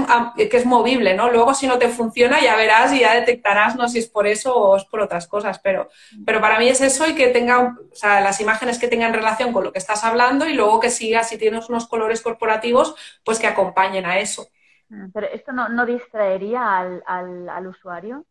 [0.50, 1.32] que es movible, ¿no?
[1.32, 4.56] Luego si no te funciona ya verás y ya detectarás, no si es por eso
[4.56, 5.89] o es por otras cosas, pero,
[6.26, 9.52] pero para mí es eso y que tenga, o sea, las imágenes que tengan relación
[9.52, 13.39] con lo que estás hablando y luego que siga, si tienes unos colores corporativos, pues
[13.39, 14.48] que acompañen a eso.
[14.89, 18.26] Mm, pero esto no, no distraería al, al, usuario.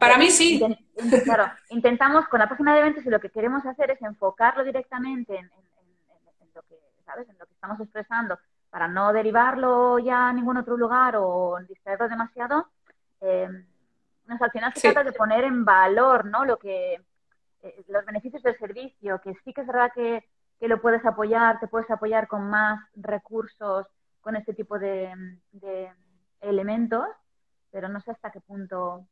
[0.00, 0.62] para mí sí.
[1.24, 5.36] claro, intentamos con la página de eventos y lo que queremos hacer es enfocarlo directamente
[5.36, 5.50] en,
[6.54, 7.28] lo que, ¿sabes?
[7.28, 8.38] En lo que estamos expresando
[8.72, 12.68] para no derivarlo ya a ningún otro lugar o distraerlo demasiado,
[13.20, 13.46] eh,
[14.26, 16.46] al final se trata de poner en valor ¿no?
[16.46, 16.94] lo que
[17.62, 20.24] eh, los beneficios del servicio, que sí que es verdad que,
[20.60, 23.84] lo puedes apoyar, te puedes apoyar con más recursos,
[24.22, 25.12] con este tipo de,
[25.50, 25.92] de
[26.40, 27.04] elementos,
[27.72, 29.04] pero no sé hasta qué punto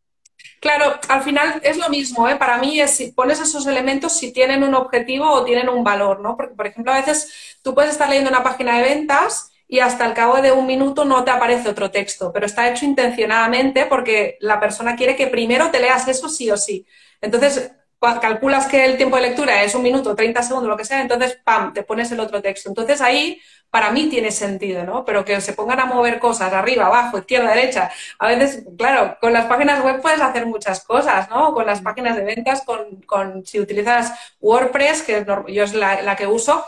[0.60, 2.36] Claro, al final es lo mismo, ¿eh?
[2.36, 6.20] Para mí es si pones esos elementos si tienen un objetivo o tienen un valor,
[6.20, 6.36] ¿no?
[6.36, 10.04] Porque, por ejemplo, a veces tú puedes estar leyendo una página de ventas y hasta
[10.04, 14.36] el cabo de un minuto no te aparece otro texto, pero está hecho intencionadamente porque
[14.40, 16.86] la persona quiere que primero te leas eso sí o sí.
[17.22, 21.00] Entonces, calculas que el tiempo de lectura es un minuto, 30 segundos, lo que sea,
[21.00, 22.68] entonces, ¡pam!, te pones el otro texto.
[22.68, 25.04] Entonces ahí, para mí tiene sentido, ¿no?
[25.04, 27.90] Pero que se pongan a mover cosas arriba, abajo, izquierda, derecha.
[28.18, 31.54] A veces, claro, con las páginas web puedes hacer muchas cosas, ¿no?
[31.54, 36.16] Con las páginas de ventas, con, con si utilizas WordPress, que yo es la, la
[36.16, 36.64] que uso,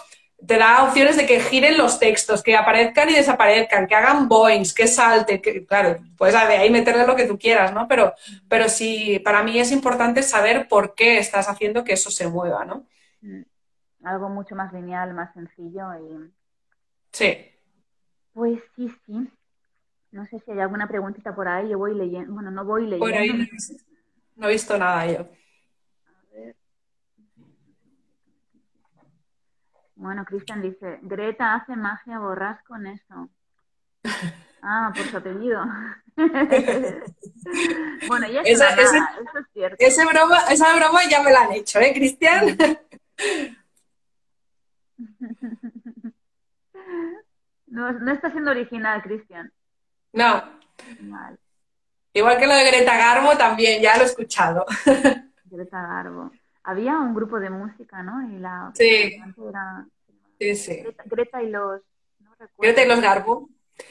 [0.47, 4.75] te da opciones de que giren los textos, que aparezcan y desaparezcan, que hagan boings,
[4.75, 7.87] que salte, que, claro, puedes de ahí meterle lo que tú quieras, ¿no?
[7.89, 8.15] Pero,
[8.49, 12.65] pero sí, para mí es importante saber por qué estás haciendo que eso se mueva,
[12.65, 12.87] ¿no?
[13.21, 13.43] Mm.
[14.05, 16.31] Algo mucho más lineal, más sencillo y...
[17.13, 17.39] Sí.
[18.33, 19.29] Pues sí, sí.
[20.11, 23.07] No sé si hay alguna preguntita por ahí, yo voy leyendo, bueno, no voy leyendo.
[23.07, 23.49] Por ahí
[24.37, 25.29] no he visto nada yo.
[30.03, 33.31] Bueno, Cristian dice, Greta hace magia borras con eso.
[34.65, 35.61] Ah, por su apellido.
[38.07, 39.77] bueno, ya esa, eso es cierto.
[39.77, 42.57] Esa broma, esa broma ya me la han hecho, ¿eh, Cristian?
[47.67, 49.53] no, no está siendo original, Cristian.
[50.13, 50.45] No.
[52.13, 54.65] Igual que lo de Greta Garbo también, ya lo he escuchado.
[55.47, 56.31] Greta Garbo
[56.65, 58.29] había un grupo de música, ¿no?
[58.29, 59.21] Y la sí.
[60.39, 60.85] sí, sí.
[61.07, 61.81] Greta, y los...
[62.59, 63.49] Greta y los Garbo.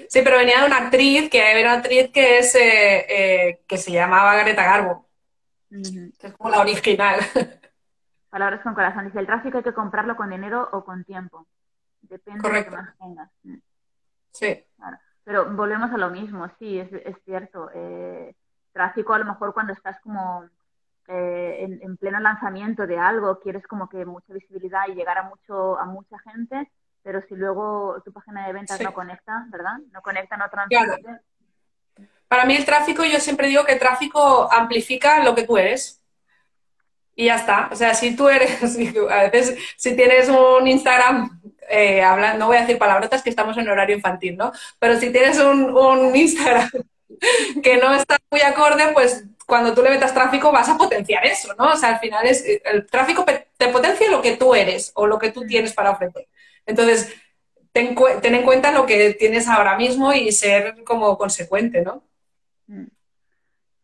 [0.07, 3.77] Sí, pero venía de una actriz, que era una actriz que es eh, eh, que
[3.77, 5.07] se llamaba Greta Garbo.
[5.69, 7.19] Es como la original.
[8.29, 9.05] Palabras con corazón.
[9.05, 11.47] Dice, el tráfico hay que comprarlo con dinero o con tiempo.
[12.01, 13.31] Depende de lo que más tengas.
[13.43, 13.57] Mm.
[14.31, 14.65] Sí.
[15.23, 17.69] Pero volvemos a lo mismo, sí, es, es cierto.
[17.73, 18.33] Eh,
[18.71, 20.49] tráfico a lo mejor cuando estás como
[21.13, 25.77] eh, en, pleno lanzamiento de algo, quieres como que mucha visibilidad y llegar a, mucho,
[25.77, 26.71] a mucha gente,
[27.03, 29.73] pero si luego tu página de ventas no conecta, ¿verdad?
[29.91, 31.19] No conecta, no transmite.
[32.29, 36.01] Para mí el tráfico, yo siempre digo que el tráfico amplifica lo que tú eres.
[37.13, 37.67] Y ya está.
[37.71, 38.63] O sea, si tú eres,
[39.09, 42.01] a veces, si tienes un Instagram, eh,
[42.37, 44.53] no voy a decir palabrotas que estamos en horario infantil, ¿no?
[44.79, 46.69] Pero si tienes un, un Instagram
[47.63, 51.53] que no está muy acorde, pues cuando tú le metas tráfico vas a potenciar eso,
[51.57, 51.71] ¿no?
[51.71, 55.19] O sea, al final es el tráfico te potencia lo que tú eres o lo
[55.19, 56.27] que tú tienes para ofrecer.
[56.65, 57.13] Entonces,
[57.71, 62.03] ten, en cuenta lo que tienes ahora mismo y ser como consecuente, ¿no?
[62.67, 62.87] Mm.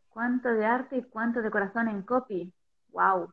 [0.10, 2.52] ¿Cuánto de arte y cuánto de corazón en copy?
[2.90, 3.32] ¡Wow!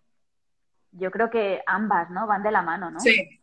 [0.93, 2.27] Yo creo que ambas, ¿no?
[2.27, 3.01] Van de la mano, ¿no?
[3.01, 3.41] Sí,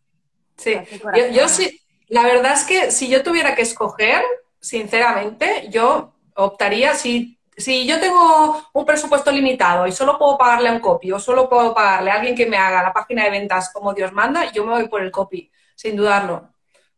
[0.55, 0.79] sí.
[1.15, 4.23] Yo, yo sí, la verdad es que si yo tuviera que escoger,
[4.59, 10.73] sinceramente, yo optaría, si si yo tengo un presupuesto limitado y solo puedo pagarle a
[10.73, 13.71] un copy o solo puedo pagarle a alguien que me haga la página de ventas
[13.73, 16.49] como Dios manda, yo me voy por el copy, sin dudarlo.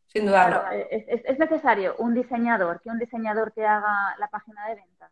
[0.08, 0.63] Sin dudarlo.
[0.92, 5.12] es, necesario un diseñador, que un diseñador te haga la página de ventas.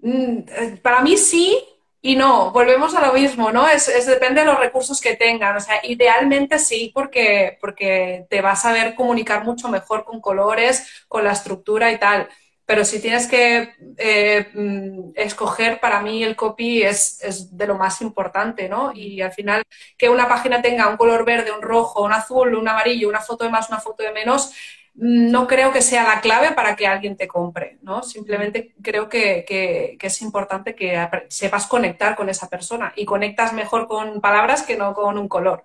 [0.00, 1.58] Mm, eh, para mí sí
[2.02, 3.66] y no, volvemos a lo mismo, ¿no?
[3.66, 5.56] Es, depende de los recursos que tengan.
[5.56, 11.04] O sea, idealmente sí, porque, porque te vas a ver comunicar mucho mejor con colores,
[11.08, 12.28] con la estructura y tal
[12.70, 17.76] pero si tienes que eh, mm, escoger, para mí el copy es, es, de lo
[17.76, 18.92] más importante, ¿no?
[18.94, 19.64] Y al final,
[19.98, 23.42] que una página tenga un color verde, un rojo, un azul, un amarillo, una foto
[23.42, 24.52] de más, una foto de menos,
[24.94, 28.04] mm, no creo que sea la clave para que alguien te compre, ¿no?
[28.04, 33.88] Simplemente creo que, que, es importante que sepas conectar con esa persona y conectas mejor
[33.88, 35.64] con palabras que no con un color.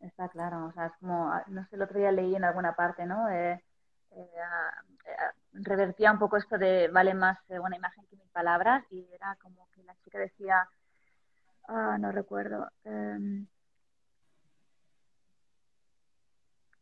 [0.00, 3.04] Está claro, o sea, es como, no sé, el otro día leí en alguna parte,
[3.04, 3.28] ¿no?
[3.28, 3.62] Eh,
[5.52, 9.36] revertía un poco esto de vale más eh, una imagen que mil palabras y era
[9.42, 10.68] como que la chica decía,
[11.68, 13.46] ah, no recuerdo, em,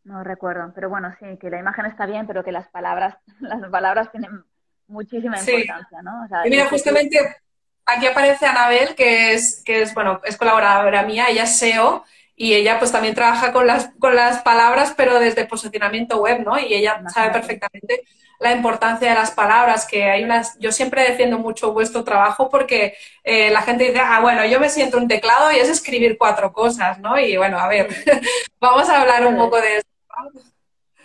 [0.08, 3.70] No recuerdo, pero bueno, sí, que la imagen está bien, pero que las palabras, las
[3.70, 4.42] palabras tienen
[4.86, 6.26] muchísima importancia, ¿no?
[6.46, 7.18] y mira, justamente
[7.84, 12.04] aquí aparece Anabel, que es, que es, bueno, es colaboradora mía, ella es SEO
[12.34, 16.58] y ella pues también trabaja con las, con las palabras, pero desde posicionamiento web, ¿no?
[16.58, 18.04] Y ella sabe perfectamente
[18.38, 22.94] la importancia de las palabras, que hay unas, yo siempre defiendo mucho vuestro trabajo porque
[23.24, 26.52] eh, la gente dice, ah, bueno, yo me siento un teclado y es escribir cuatro
[26.52, 27.18] cosas, ¿no?
[27.18, 27.88] Y bueno, a ver,
[28.60, 29.88] vamos a hablar un poco de eso.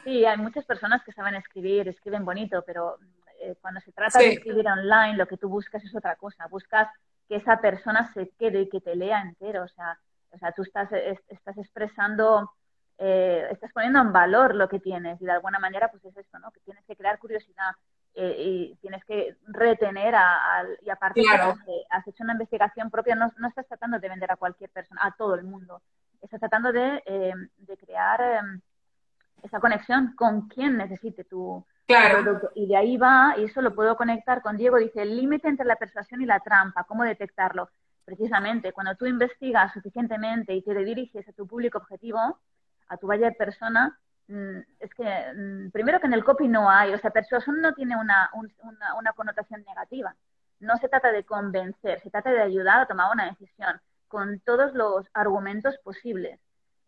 [0.03, 2.97] Sí, hay muchas personas que saben escribir, escriben bonito, pero
[3.41, 6.47] eh, cuando se trata de escribir online, lo que tú buscas es otra cosa.
[6.47, 6.89] Buscas
[7.27, 9.63] que esa persona se quede y que te lea entero.
[9.63, 9.97] O sea,
[10.31, 10.89] o sea tú estás,
[11.29, 12.51] estás expresando,
[12.97, 16.39] eh, estás poniendo en valor lo que tienes y de alguna manera, pues es esto,
[16.39, 16.51] ¿no?
[16.51, 17.71] Que tienes que crear curiosidad
[18.15, 21.55] eh, y tienes que retener a, y aparte claro.
[21.89, 25.11] has hecho una investigación propia, no, no, estás tratando de vender a cualquier persona, a
[25.11, 25.81] todo el mundo.
[26.21, 27.01] Estás tratando de,
[27.57, 28.61] de crear em,
[29.41, 32.39] esa conexión con quien necesite tu, Claro.
[32.55, 35.65] Y de ahí va, y eso lo puedo conectar con Diego, dice, el límite entre
[35.65, 37.69] la persuasión y la trampa, ¿cómo detectarlo?
[38.05, 42.39] Precisamente, cuando tú investigas suficientemente y te diriges a tu público objetivo,
[42.87, 46.69] a tu valle de persona, mm, es que mm, primero que en el copy no
[46.69, 48.29] hay, o sea, persuasión no tiene una,
[48.97, 50.15] una connotación negativa.
[50.59, 54.73] No se trata de convencer, se trata de ayudar a tomar una decisión con todos
[54.73, 56.39] los argumentos posibles.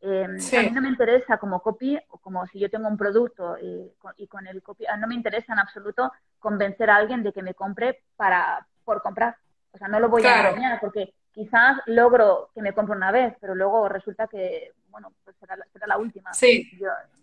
[0.01, 3.57] Em, a mí no me interesa como copy, o como si yo tengo un producto
[3.59, 3.91] y,
[4.27, 8.03] con el copy, no me interesa en absoluto convencer a alguien de que me compre
[8.15, 9.37] para por comprar.
[9.71, 13.35] O sea, no lo voy a engañar porque quizás logro que me compre una vez,
[13.39, 16.33] pero luego resulta que, bueno, pues será, la última.
[16.33, 16.71] Sí.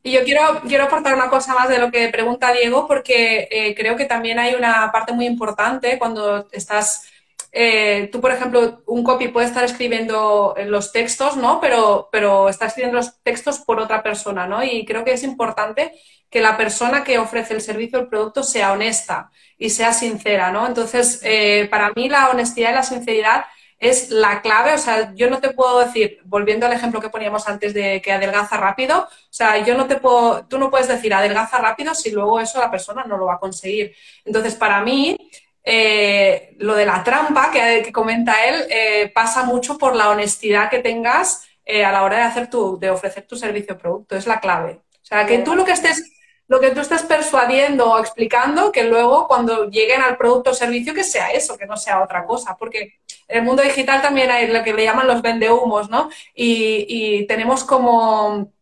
[0.04, 3.74] y yo quiero, quiero aportar una cosa más de lo que pregunta Diego, porque eh,
[3.74, 7.08] creo que también hay una parte muy importante cuando estás
[7.54, 11.60] eh, tú, por ejemplo, un copy puede estar escribiendo los textos, ¿no?
[11.60, 14.64] Pero, pero está escribiendo los textos por otra persona, ¿no?
[14.64, 15.92] Y creo que es importante
[16.30, 20.50] que la persona que ofrece el servicio o el producto sea honesta y sea sincera,
[20.50, 20.66] ¿no?
[20.66, 23.44] Entonces, eh, para mí la honestidad y la sinceridad
[23.83, 24.72] es la clave.
[24.74, 28.12] O sea, yo no te puedo decir, volviendo al ejemplo que poníamos antes de que
[28.12, 32.12] adelgaza rápido, o sea, yo no te puedo, tú no puedes decir adelgaza rápido si
[32.12, 33.93] luego eso la persona no lo va a conseguir.
[34.24, 35.16] Entonces, para mí,
[35.64, 40.78] eh, lo de la trampa que, comenta él eh, pasa mucho por la honestidad que
[40.78, 44.16] tengas eh, a la hora de hacer tu, de ofrecer tu servicio o producto.
[44.16, 44.80] Es la clave.
[44.95, 46.12] O sea, que tú lo que estés,
[46.47, 50.95] lo que tú estés persuadiendo o explicando, que luego cuando lleguen al producto o servicio,
[50.95, 52.57] que sea eso, que no sea otra cosa.
[52.57, 53.01] Porque
[53.33, 56.09] el mundo digital también hay lo que le llaman los vendehumos, ¿no?
[56.35, 58.53] Y, tenemos como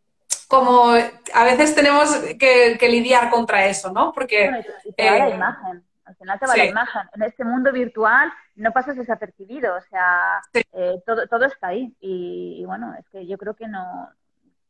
[0.49, 4.13] como a veces tenemos que, lidiar contra eso, ¿no?
[4.13, 4.51] Porque
[4.97, 7.03] la imagen al final te va la imagen.
[7.15, 10.43] En este mundo virtual no pasas desapercibido, o sea,
[10.73, 11.95] eh, todo, todo está ahí.
[12.01, 14.11] Y, bueno, es que yo creo que no.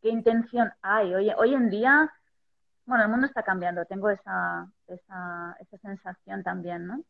[0.02, 1.14] ¿Qué intención hay?
[1.14, 2.12] Hoy, hoy en día,
[2.86, 7.02] bueno, el mundo está cambiando, tengo esa, esa, esa sensación también, ¿no?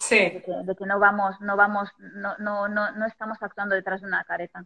[0.00, 0.18] Sí.
[0.18, 4.00] De que, de que, no vamos, no vamos, no, no, no, no estamos actuando detrás
[4.00, 4.64] de una careta.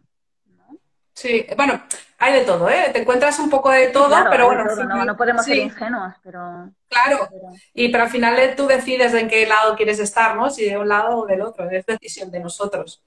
[1.13, 1.81] Sí, bueno,
[2.17, 2.89] hay de todo, ¿eh?
[2.91, 4.65] Te encuentras un poco de todo, pero bueno.
[5.05, 6.69] no, podemos ser ingenuos, pero.
[6.89, 7.29] Claro,
[7.73, 10.49] y pero al final eh, tú decides en qué lado quieres estar, ¿no?
[10.49, 13.01] Si de un lado o del otro, es decisión de nosotros.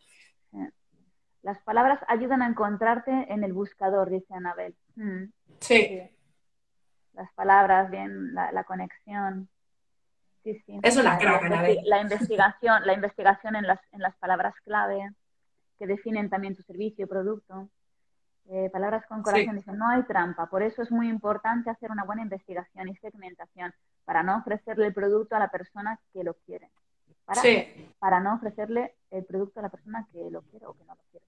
[1.43, 4.75] Las palabras ayudan a encontrarte en el buscador, dice Anabel.
[4.97, 5.25] Mm.
[5.61, 6.01] Sí.
[7.15, 9.49] Las palabras, bien, la, conexión.
[10.49, 10.81] Sí, sí.
[10.83, 11.81] Es una crack, Anabel.
[11.85, 15.11] La investigación, la investigación en las, en las palabras clave
[15.79, 17.69] que definen también tu servicio, producto.
[18.51, 22.05] Eh, palabras con corazón dicen, no hay trampa, por eso es muy importante hacer una
[22.05, 23.75] buena investigación y segmentación
[24.07, 26.71] para no ofrecerle el producto a la persona que lo quiere.
[27.27, 27.43] Para,
[27.99, 31.03] para no ofrecerle el producto a la persona que lo quiere o que no lo
[31.11, 31.27] quiere.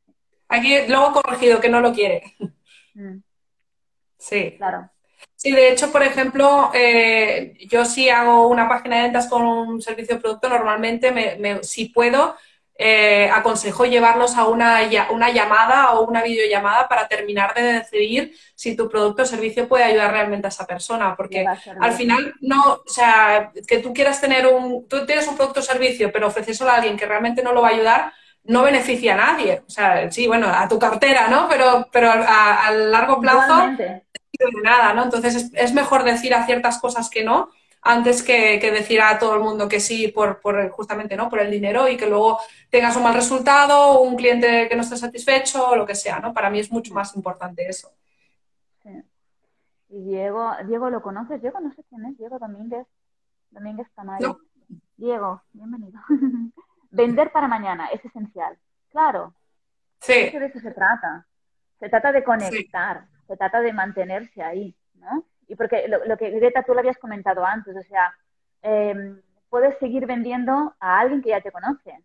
[0.48, 2.22] Aquí luego corregido, que no lo quiere.
[2.94, 3.18] Mm.
[4.16, 4.54] Sí.
[4.56, 4.90] Claro.
[5.36, 9.80] Sí, de hecho, por ejemplo, eh, yo si hago una página de ventas con un
[9.80, 12.36] servicio de producto, normalmente, me, si puedo,
[12.82, 18.74] eh, aconsejo llevarlos a una, una, llamada o una videollamada para terminar de decidir si
[18.74, 21.14] tu producto o servicio puede ayudar realmente a esa persona.
[21.14, 21.44] Porque
[21.78, 25.62] al final, no, o sea, que tú quieras tener un, tú tienes un producto o
[25.62, 28.12] servicio, pero ofrecérselo a alguien que realmente no lo va a ayudar,
[28.44, 29.62] no beneficia a nadie.
[29.66, 31.48] O sea, sí, bueno, a tu cartera, ¿no?
[31.48, 33.76] Pero, pero a, largo plazo,
[34.46, 35.04] de nada, ¿no?
[35.04, 37.50] Entonces es, es mejor decir a ciertas cosas que no
[37.82, 41.88] antes que, decir a todo el mundo que sí por, justamente no por el dinero
[41.88, 42.38] y que luego
[42.68, 46.20] tengas un mal resultado o un cliente que no esté satisfecho o lo que sea,
[46.20, 46.34] ¿no?
[46.34, 47.90] Para mí es mucho más importante eso.
[48.82, 48.90] Sí.
[49.88, 51.40] Y Diego, Diego, ¿lo conoces?
[51.40, 52.86] Diego, no sé quién es, Diego Domínguez,
[53.50, 54.38] Domínguez Tamayo.
[54.96, 56.00] Diego, bienvenido.
[56.90, 58.58] Vender para mañana es esencial.
[58.90, 59.34] Claro.
[60.00, 60.12] Sí.
[60.12, 61.26] De eso se trata.
[61.78, 64.74] Se trata de conectar, se trata de mantenerse ahí.
[64.94, 65.24] ¿no?
[65.46, 68.12] Y porque lo, que Greta tú lo habías comentado antes, o sea,
[68.60, 71.96] em, puedes seguir vendiendo a alguien que ya te conoce.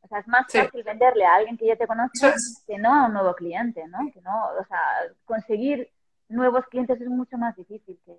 [0.00, 2.34] O sea, es más fácil venderle a alguien que ya te conoce
[2.66, 3.98] que no a un nuevo cliente, ¿no?
[4.12, 4.80] Que no, o sea,
[5.24, 5.88] conseguir
[6.28, 8.12] nuevos clientes es mucho más difícil que,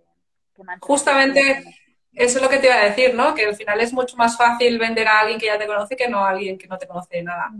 [0.56, 1.64] que Justamente
[2.14, 3.36] eso es lo que te iba a decir, ¿no?
[3.36, 6.08] Que al final es mucho más fácil vender a alguien que ya te conoce que
[6.08, 7.52] no a alguien que no te conoce de nada.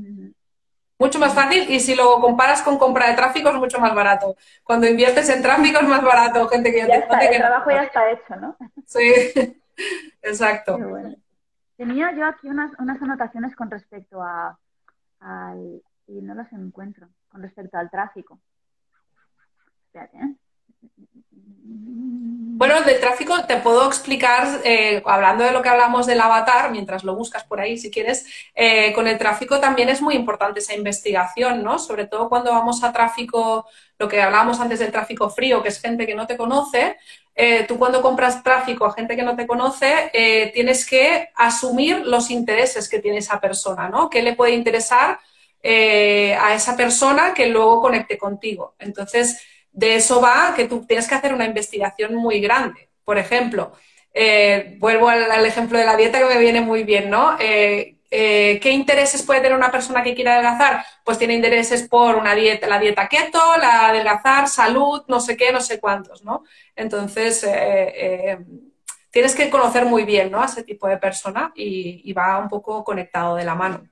[0.98, 4.36] Mucho más fácil y si lo comparas con compra de tráfico es mucho más barato.
[4.64, 7.28] Cuando inviertes en tráfico es más barato, gente que ya, te conoce.
[7.28, 8.58] El trabajo ya está hecho, ¿no?
[8.86, 9.12] Sí,
[10.22, 10.78] exacto.
[11.76, 14.58] Tenía yo aquí unas, unas anotaciones con respecto a,
[15.20, 15.82] al...
[16.08, 18.40] y no las encuentro, con respecto al tráfico.
[19.88, 20.36] Espérate, ¿eh?
[22.58, 27.04] Bueno, del tráfico te puedo explicar, eh, hablando de lo que hablamos del avatar, mientras
[27.04, 28.26] lo buscas por ahí si quieres,
[28.56, 31.80] eh, con el tráfico también es muy importante esa investigación, ¿no?
[31.80, 33.68] Sobre todo cuando vamos a tráfico,
[34.00, 36.96] lo que hablábamos antes del tráfico frío, que es gente que no te conoce,
[37.36, 40.10] eh, tú cuando compras tráfico a gente que no te conoce,
[40.54, 44.10] tienes que asumir los intereses que tiene esa persona, ¿no?
[44.10, 45.20] ¿Qué le puede interesar
[45.62, 48.76] a esa persona que luego conecte contigo?
[48.80, 49.42] Entonces,
[49.76, 52.90] de eso va que tú tienes que hacer una investigación muy grande.
[53.04, 53.74] Por ejemplo,
[54.14, 57.38] eh, vuelvo al, ejemplo de la dieta que me viene muy bien, ¿no?
[57.40, 60.86] Eh, eh, ¿Qué intereses puede tener una persona que quiera adelgazar?
[61.04, 65.52] Pues tiene intereses por una dieta, la dieta keto, la adelgazar, salud, no sé qué,
[65.52, 66.46] no sé cuántos, ¿no?
[66.76, 67.46] Entonces,
[69.12, 70.42] tienes que conocer muy bien, ¿no?
[70.42, 73.86] A ese tipo de persona y, y va un poco conectado de la mano.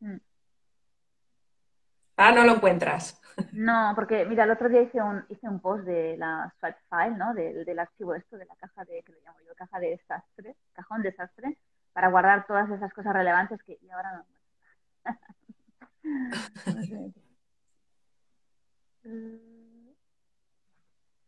[0.00, 0.16] Mm.
[2.16, 3.20] Ah, no lo encuentras.
[3.52, 7.16] No, porque mira, el otro día hice un, hice un post de la swipe file,
[7.16, 7.34] ¿no?
[7.34, 10.56] Del, del archivo esto, de la caja de, que lo llamo yo, caja de desastre,
[10.72, 11.56] cajón desastre,
[11.92, 14.24] para guardar todas esas cosas relevantes que y ahora no.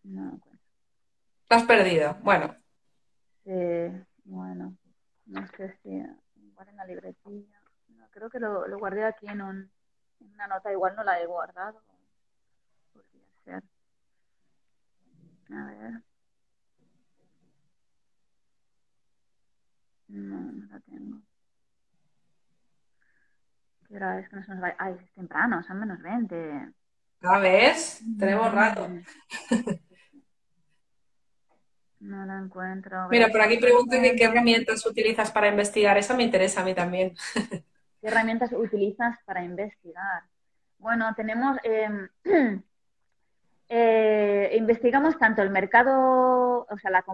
[0.04, 0.61] no, pues.
[1.50, 2.54] has perdido, bueno.
[3.44, 3.52] Sí,
[4.24, 4.74] bueno,
[5.26, 6.02] no sé si
[6.36, 7.61] igual en la libretilla.
[7.88, 9.70] No, creo que lo, lo guardé aquí en, un,
[10.20, 11.82] en una nota, igual no la he guardado.
[13.49, 13.61] A
[15.51, 16.03] ver.
[20.09, 21.20] No, no la tengo.
[23.88, 24.74] ¿Qué hora es que no se nos va?
[24.78, 26.72] Ay, es temprano, son menos 20.
[27.22, 28.03] ¿A ves?
[28.18, 28.88] Tenemos rato.
[32.01, 33.09] No la encuentro.
[33.09, 35.97] Mira, por aquí preguntan qué herramientas utilizas para investigar.
[35.97, 37.14] Esa me interesa a mí también.
[37.34, 40.24] ¿Qué herramientas utilizas para investigar?
[40.78, 41.88] Bueno, tenemos eh,
[43.69, 47.05] eh, investigamos tanto el mercado, o sea, la,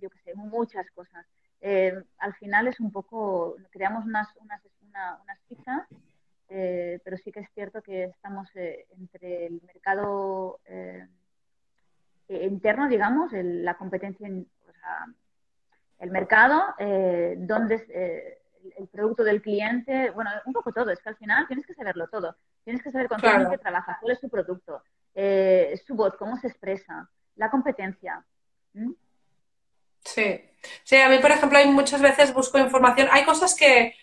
[0.00, 1.26] yo qué sé, muchas cosas.
[1.60, 5.86] Eh, al final es un poco, creamos unas, unas, unas fichas,
[6.48, 10.60] eh, pero sí que es cierto que estamos eh, entre el mercado
[12.28, 15.06] interno, digamos, la competencia, o sea,
[15.98, 16.62] el mercado,
[17.38, 18.39] donde
[18.76, 22.08] el producto del cliente, bueno, un poco todo, es que al final tienes que saberlo
[22.08, 22.36] todo.
[22.64, 24.82] Tienes que saber con quién trabajas, cuál es su producto,
[25.14, 28.24] eh, su voz, cómo se expresa, la competencia.
[30.04, 30.44] Sí.
[30.84, 33.08] Sí, a mí, por ejemplo, hay muchas veces busco información.
[33.10, 33.94] Hay cosas que,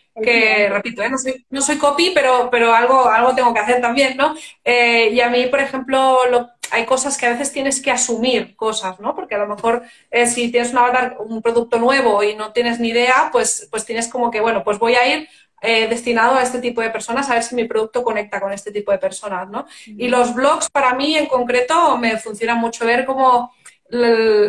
[0.69, 1.09] repito, ¿eh?
[1.09, 4.35] no, soy, no, soy, copy, pero, pero algo, algo tengo que hacer también, ¿no?
[4.63, 6.25] Eh, y a mí, por ejemplo,
[6.71, 9.15] hay cosas que a veces tienes que asumir cosas, ¿no?
[9.15, 9.83] Porque a lo mejor
[10.25, 14.07] si tienes un avatar, un producto nuevo y no tienes ni idea, pues, pues tienes
[14.07, 15.27] como que, bueno, pues voy a ir
[15.61, 18.71] eh, destinado a este tipo de personas, a ver si mi producto conecta con este
[18.71, 19.65] tipo de personas, ¿no?
[19.85, 23.51] Y los blogs para mí en concreto me funciona mucho ver cómo,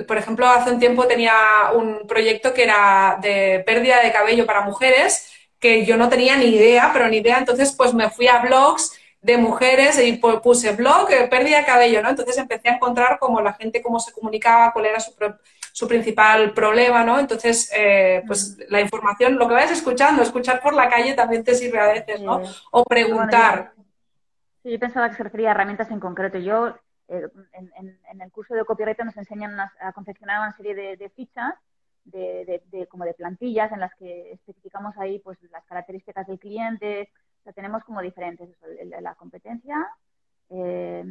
[0.06, 1.34] por ejemplo, hace un tiempo tenía
[1.74, 6.46] un proyecto que era de pérdida de cabello para mujeres, que yo no tenía ni
[6.46, 8.97] idea, pero ni idea, entonces pues me fui a blogs
[9.28, 12.08] de mujeres y puse blog, eh, pérdida de cabello, ¿no?
[12.08, 15.12] Entonces empecé a encontrar como la gente, cómo se comunicaba, cuál era su,
[15.70, 17.18] su principal problema, ¿no?
[17.18, 21.54] Entonces, eh, pues la información, lo que vayas escuchando, escuchar por la calle también te
[21.54, 22.40] sirve a veces, ¿no?
[22.70, 23.72] O preguntar.
[24.62, 26.38] sí, yo pensaba que se refería a herramientas en concreto.
[26.38, 26.68] Yo,
[27.08, 31.52] eh, en, el curso de copyright nos enseñan a confeccionar una serie de, fichas,
[32.04, 37.10] de, como de plantillas en las que especificamos ahí pues las características del cliente.
[37.40, 38.48] O sea, tenemos como diferentes,
[39.00, 39.88] la competencia,
[40.50, 41.04] eh,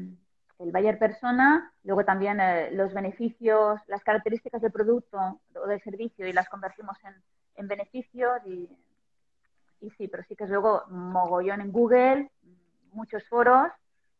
[0.59, 6.28] el buyer persona, luego también eh, los beneficios, las características del producto o del servicio
[6.28, 7.13] y las convertimos en,
[7.55, 8.69] en beneficios y,
[9.82, 12.32] y, sí, pero sí que es luego mogollón en Google,
[12.91, 13.71] muchos foros,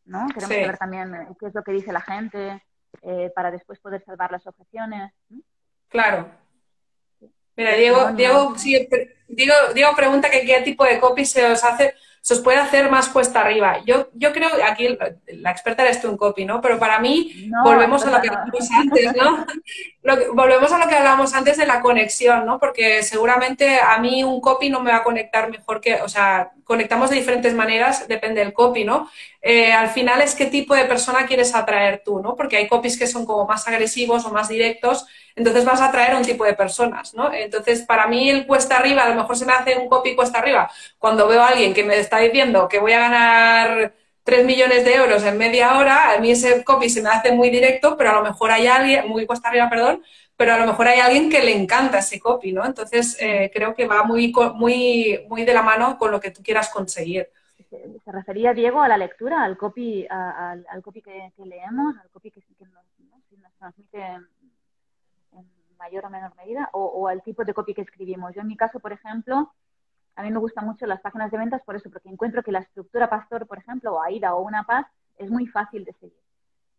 [0.04, 0.26] ¿no?
[0.28, 2.62] Queremos saber también eh, qué es lo que dice la gente
[3.02, 5.12] eh, para después poder salvar las objeciones.
[5.88, 6.30] Claro.
[7.58, 8.88] Mira, Diego, Diego, sí,
[9.26, 11.92] Diego, Diego pregunta que qué tipo de copy se os hace
[12.28, 13.78] se os puede hacer más cuesta arriba.
[13.86, 14.98] Yo, yo creo, aquí
[15.28, 16.60] la experta eres tú en copy, ¿no?
[16.60, 19.46] Pero para mí, volvemos a lo que hablamos antes, ¿no?
[20.34, 22.58] volvemos a lo que hablábamos antes de la conexión, ¿no?
[22.58, 26.52] Porque seguramente a mí un copy no me va a conectar mejor que, o sea,
[26.64, 29.10] conectamos de diferentes maneras, depende del copy, ¿no?
[29.40, 32.36] Eh, al final es qué tipo de persona quieres atraer tú, ¿no?
[32.36, 35.06] Porque hay copies que son como más agresivos o más directos,
[35.36, 37.32] entonces vas a atraer a un tipo de personas, ¿no?
[37.32, 40.38] Entonces, para mí el cuesta arriba, a lo mejor se me hace un copy cuesta
[40.38, 43.94] arriba cuando veo a alguien que me está diciendo que voy a ganar
[44.28, 47.48] 3 millones de euros en media hora, a mí ese copy se me hace muy
[47.48, 50.02] directo, pero a lo mejor hay alguien, muy cuesta arriba, perdón,
[50.36, 52.66] pero a lo mejor hay alguien que le encanta ese copy, ¿no?
[52.66, 56.42] Entonces, eh, creo que va muy, muy, muy de la mano con lo que tú
[56.42, 57.30] quieras conseguir.
[57.70, 62.42] Se refería, Diego, a la lectura, al copy, al, copy que, leemos, al copy que,
[62.60, 65.46] nos, transmite en
[65.78, 68.34] mayor o menor medida, o, o al tipo de copy que escribimos.
[68.34, 69.54] Yo, en mi caso, por ejemplo,
[70.18, 72.58] a mí me gustan mucho las páginas de ventas por eso, porque encuentro que la
[72.58, 74.84] estructura Pastor, por ejemplo, o AIDA o una Paz,
[75.16, 76.18] es muy fácil de seguir.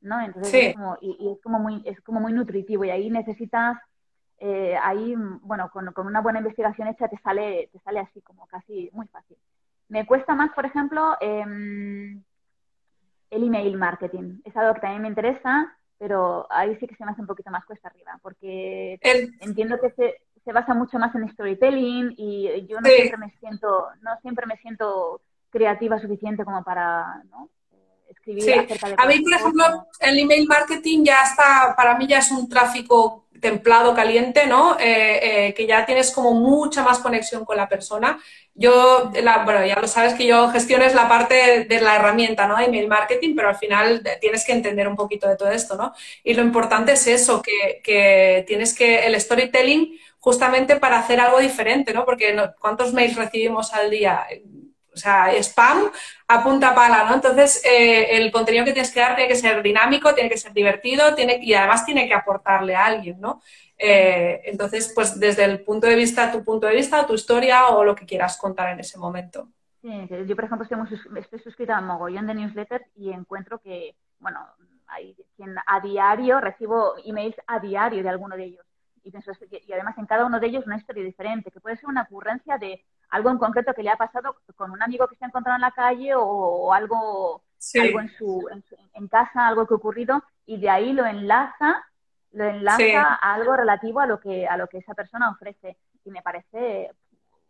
[0.02, 0.20] ¿no?
[0.20, 3.78] Entonces es como, y, es como muy, es como muy nutritivo y ahí necesitas,
[4.40, 8.90] eh, ahí, bueno, con, una buena investigación hecha te sale, te sale así como casi
[8.92, 9.38] muy fácil.
[9.88, 12.22] Me cuesta más, por ejemplo, em,
[13.30, 14.42] el email marketing.
[14.44, 17.52] Es algo que también me interesa, pero ahí sí que se me hace un poquito
[17.52, 19.00] más cuesta arriba, porque
[19.40, 23.86] entiendo que se, se basa mucho más en storytelling y yo no siempre me siento,
[24.02, 25.22] no siempre me siento
[25.52, 27.50] creativa suficiente como para ¿no?
[28.10, 28.52] escribir sí.
[28.98, 33.28] A mí, por ejemplo, el email marketing ya está, para mí ya es un tráfico
[33.40, 34.76] templado, caliente, ¿no?
[34.80, 38.20] Eh, eh, que ya tienes como mucha más conexión con la persona.
[38.56, 39.12] Yo,
[39.46, 42.58] bueno, ya lo sabes que yo gestiono es la parte de la herramienta, ¿no?
[42.58, 45.94] De email marketing, pero al final tienes que entender un poquito de todo esto, ¿no?
[46.24, 51.40] Y lo importante es eso, que, que tienes que, el storytelling justamente para hacer algo
[51.40, 52.06] diferente, ¿no?
[52.06, 54.26] Porque ¿cuántos mails recibimos al día?
[54.94, 55.90] O sea, spam
[56.28, 57.16] a punta pala, ¿no?
[57.16, 60.52] Entonces, eh, el contenido que tienes que dar tiene que ser dinámico, tiene que ser
[60.52, 63.42] divertido tiene, y además tiene que aportarle a alguien, ¿no?
[63.78, 67.86] Eh, entonces, pues desde el punto de vista, tu punto de vista, tu historia o
[67.86, 69.48] lo que quieras contar en ese momento.
[69.82, 74.46] Yo, por ejemplo, estoy, estoy suscrita a mogollón de newsletters y encuentro que, bueno,
[74.88, 78.69] hay quien a diario recibo emails a diario de alguno de ellos
[79.04, 82.58] y, además en cada uno de ellos una historia diferente, que puede ser una ocurrencia
[82.58, 85.56] de algo en concreto que le ha pasado con un amigo que se ha encontrado
[85.56, 87.44] en la calle o, algo,
[87.82, 88.48] algo en, su,
[88.94, 91.84] en, casa, algo que ha ocurrido, y de ahí lo enlaza,
[92.32, 95.78] lo enlaza a algo relativo a lo que, a lo que esa persona ofrece.
[96.06, 96.92] Y me parece...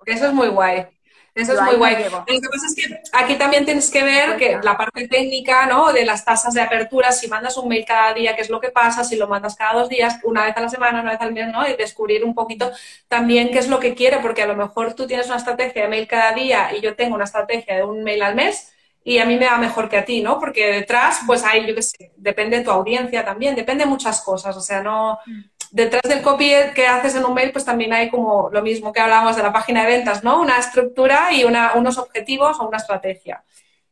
[0.05, 0.87] Eso es muy guay.
[1.35, 2.03] Eso es muy guay.
[2.03, 5.93] Lo que pasa es que aquí también tienes que ver que la parte técnica, ¿no?
[5.93, 8.69] De las tasas de apertura, si mandas un mail cada día, qué es lo que
[8.69, 11.33] pasa, si lo mandas cada dos días, una vez a la semana, una vez al
[11.33, 11.67] mes, ¿no?
[11.67, 12.71] Y descubrir un poquito
[13.07, 15.87] también qué es lo que quiere, porque a lo mejor tú tienes una estrategia de
[15.87, 18.73] mail cada día y yo tengo una estrategia de un mail al mes
[19.03, 20.39] y a mí me va mejor que a ti, ¿no?
[20.39, 24.21] Porque detrás, pues hay, yo qué sé, depende de tu audiencia también, depende de muchas
[24.21, 25.19] cosas, o sea, no...
[25.25, 28.91] Mm detrás del copy que haces en un mail, pues también hay como lo mismo
[28.91, 30.41] que hablábamos de la página de ventas, ¿no?
[30.41, 33.43] Una estructura y una, unos objetivos o una estrategia.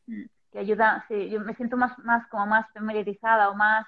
[0.07, 3.85] Mm, que ayuda, sí, yo me siento más, más como más familiarizada o más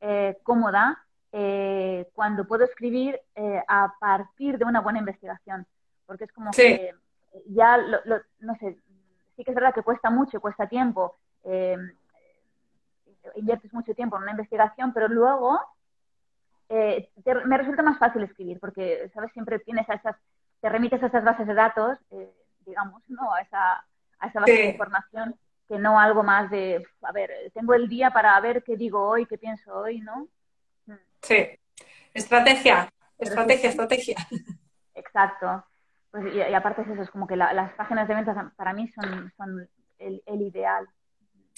[0.00, 5.66] eh, cómoda eh, cuando puedo escribir eh, a partir de una buena investigación,
[6.06, 6.92] porque es como que
[7.46, 7.78] ya,
[8.38, 8.76] no sé,
[9.34, 11.16] sí que es verdad que cuesta mucho, cuesta tiempo,
[13.34, 15.58] inviertes mucho tiempo en una investigación, pero luego
[16.68, 17.10] eh,
[17.44, 19.32] me resulta más fácil escribir porque, ¿sabes?
[19.32, 20.16] Siempre tienes a esas,
[20.60, 22.30] te remites a esas bases de datos, eh,
[22.64, 23.32] digamos, ¿no?
[23.32, 23.84] A esa,
[24.18, 25.36] a esa base de información
[25.68, 29.26] que no algo más de, a ver, tengo el día para ver qué digo hoy,
[29.26, 30.28] qué pienso hoy, ¿no?
[30.86, 30.94] Mm.
[31.22, 31.48] Sí.
[32.12, 32.88] Estrategia,
[33.18, 34.16] estrategia, estrategia.
[34.94, 35.64] Exacto.
[36.10, 39.32] Pues, y, aparte es eso, es como que las páginas de ventas para mí son,
[39.36, 40.86] son el, el ideal.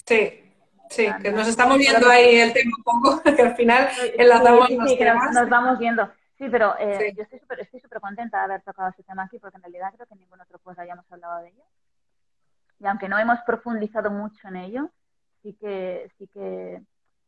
[0.05, 0.46] Sí,
[0.89, 4.77] Sí, que nos estamos viendo ahí el tema un poco, que al final enlazamos sí,
[4.87, 6.09] sí, que nos, vamos viendo.
[6.37, 9.39] Sí, pero eh, yo estoy súper estoy super contenta de haber tocado ese tema aquí,
[9.39, 11.63] porque en realidad creo que en ningún otro pues hayamos hablado de ello.
[12.79, 14.91] Y aunque no hemos profundizado mucho en ello,
[15.41, 16.81] sí que, sí que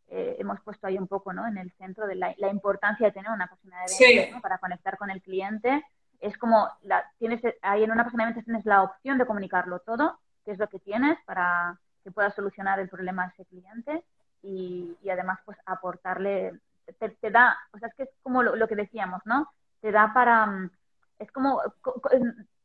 [0.10, 1.48] eh, hemos puesto ahí un poco ¿no?
[1.48, 4.42] en el centro de la, la importancia de tener una página de ventas ¿no?
[4.42, 5.84] para conectar con el cliente.
[6.20, 9.80] Es como, la, tienes ahí en una página de ventas tienes la opción de comunicarlo
[9.80, 11.80] todo, que es lo que tienes para
[12.10, 14.04] que pueda solucionar el problema a ese cliente
[14.42, 16.60] y, además pues aportarle,
[16.98, 19.52] te, da, o sea, es que es como lo, que decíamos, ¿no?
[19.82, 20.72] Te da para, mm,
[21.20, 21.62] es como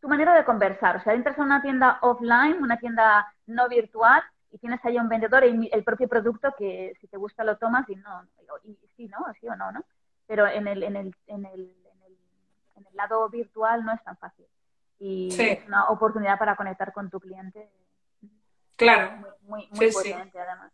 [0.00, 4.22] tu manera de conversar, o sea, entras a una tienda offline, una tienda no virtual
[4.50, 7.88] y tienes ahí un vendedor y el propio producto que si te gusta lo tomas
[7.88, 8.22] y no,
[8.62, 9.18] y, sí, ¿no?
[9.40, 9.84] Sí o no, ¿no?
[10.26, 11.74] Pero en el, en el, en el,
[12.76, 14.46] en el, lado virtual no es tan fácil
[15.00, 17.68] y es una oportunidad para conectar con tu cliente
[18.76, 19.34] Claro.
[19.42, 20.72] Muy, muy, potente, además.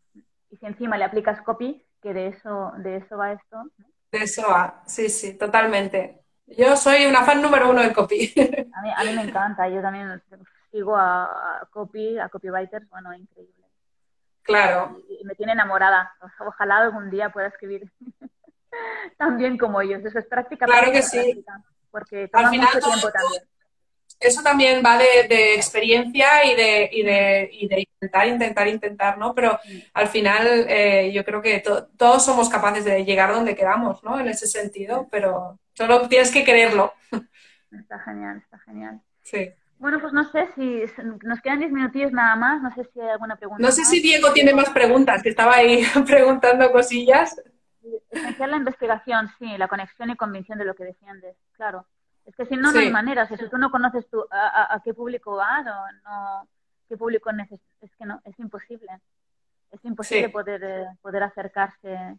[0.51, 3.64] Y si encima le aplicas copy, que de eso, de eso va esto.
[4.11, 6.22] De eso va, sí, sí, totalmente.
[6.46, 8.32] Yo soy una fan número uno de copy.
[8.74, 10.20] A mí, a mí me encanta, yo también
[10.70, 13.64] sigo a, copy, a copywriters, bueno, increíble.
[14.42, 15.01] Claro.
[15.09, 16.12] Y, me tiene enamorada.
[16.40, 17.92] Ojalá algún día pueda escribir
[19.18, 20.05] tan bien como ellos.
[20.05, 20.66] Eso es práctica.
[20.66, 21.44] Claro que sí.
[21.90, 23.42] porque toma Al final, mucho tiempo también
[24.19, 29.35] eso también va de, experiencia y de, y, de, y de, intentar, intentar, intentar, ¿no?
[29.35, 29.59] Pero
[29.95, 31.63] al final eh, yo creo que
[31.97, 34.19] todos somos capaces de llegar donde queramos, ¿no?
[34.19, 36.93] En ese sentido, pero solo tienes que quererlo.
[37.73, 39.01] Está genial, está genial.
[39.23, 39.53] Sí.
[39.79, 40.83] Bueno, pues no sé si
[41.23, 43.63] nos quedan 10 minutillos nada más, no sé si hay alguna pregunta.
[43.63, 47.41] No sé si Diego tiene más preguntas, que estaba ahí preguntando cosillas.
[48.11, 51.87] Esencial la investigación, sí, la conexión y convicción de lo que defiendes, claro.
[52.31, 53.26] Es que si no, no hay manera.
[53.26, 56.49] si tú no conoces tú a, qué público vas o no,
[56.89, 59.01] qué público necesitas, es que no, es imposible.
[59.72, 62.16] Es imposible poder, eh, poder acercarse,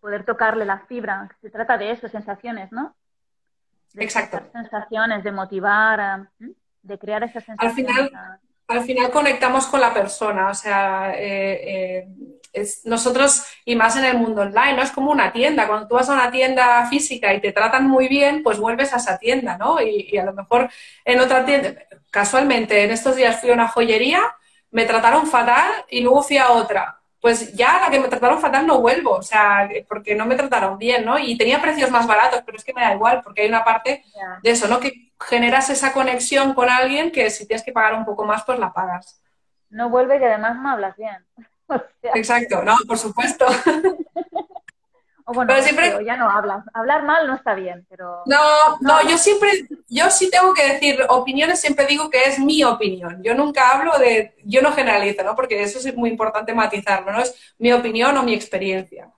[0.00, 1.30] poder tocarle la fibra.
[1.40, 2.94] Se trata de eso, sensaciones, ¿no?
[3.94, 4.40] De Exacto.
[4.52, 6.28] Sensaciones, de motivar,
[6.82, 7.96] de crear esas sensaciones.
[7.96, 12.08] Al final, al final conectamos con la persona, o sea, eh, eh,
[12.54, 14.82] es, nosotros, y más en el mundo online, ¿no?
[14.82, 15.66] Es como una tienda.
[15.66, 18.96] Cuando tú vas a una tienda física y te tratan muy bien, pues vuelves a
[18.96, 19.80] esa tienda, ¿no?
[19.82, 20.70] Y, a lo mejor
[21.04, 21.74] en otra tienda,
[22.10, 24.22] casualmente, en estos días fui a una joyería,
[24.70, 27.00] me trataron fatal y luego fui a otra.
[27.20, 30.78] Pues ya la que me trataron fatal no vuelvo, o sea, porque no me trataron
[30.78, 31.18] bien, ¿no?
[31.18, 34.04] Y tenía precios más baratos, pero es que me da igual, porque hay una parte
[34.42, 34.78] de eso, ¿no?
[34.78, 38.58] Que generas esa conexión con alguien que si tienes que pagar un poco más, pues
[38.58, 39.20] la pagas.
[39.70, 41.24] No vuelve y además no hablas bien.
[42.14, 43.46] Exacto, no, por supuesto.
[45.26, 46.04] O bueno, siempre...
[46.04, 46.66] ya no hablas.
[46.74, 48.22] Hablar mal no está bien, pero...
[48.26, 52.62] No, no, yo siempre, yo sí tengo que decir opiniones, siempre digo que es mi
[52.62, 53.22] opinión.
[53.22, 55.34] Yo nunca hablo de, yo no generalizo, ¿no?
[55.34, 57.20] Porque eso es muy importante matizarlo, ¿no?
[57.20, 59.10] Es mi opinión o mi experiencia.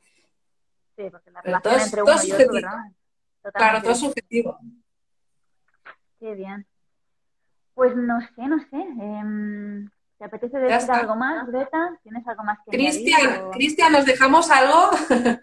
[0.97, 2.79] Sí, porque la relación entre uno y otro, ¿verdad?
[3.53, 4.59] Claro, todo es subjetivo.
[6.21, 6.67] Qué bien.
[7.75, 8.77] Pues no sé, no sé.
[8.77, 9.89] Eh,
[10.19, 11.99] ¿Te apetece decir algo más, Greta?
[12.03, 14.91] ¿Tienes algo más que Cristian, Cristian, ¿nos dejamos algo?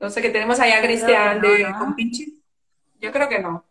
[0.00, 1.96] no sé, que tenemos ahí a Cristian de ¿no?
[3.00, 3.64] Yo creo que no.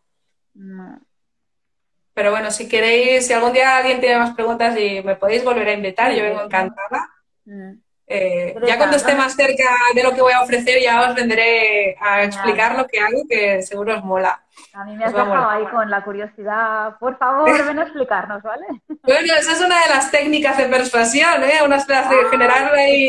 [2.13, 5.67] Pero bueno, si queréis, si algún día alguien tiene más preguntas y me podéis volver
[5.69, 7.09] a invitar, yo vengo encantada.
[7.45, 7.80] Mm.
[8.13, 9.63] Eh, ya cuando esté más cerca
[9.95, 13.61] de lo que voy a ofrecer, ya os vendré a explicar lo que hago, que
[13.61, 14.43] seguro os mola.
[14.73, 16.97] A mí me has dejado ahí con la curiosidad.
[16.99, 18.65] Por favor, ven a explicarnos, ¿vale?
[19.03, 21.63] Bueno, esa es una de las técnicas de persuasión, ¿eh?
[21.63, 23.07] Una de las de ah, generar ahí...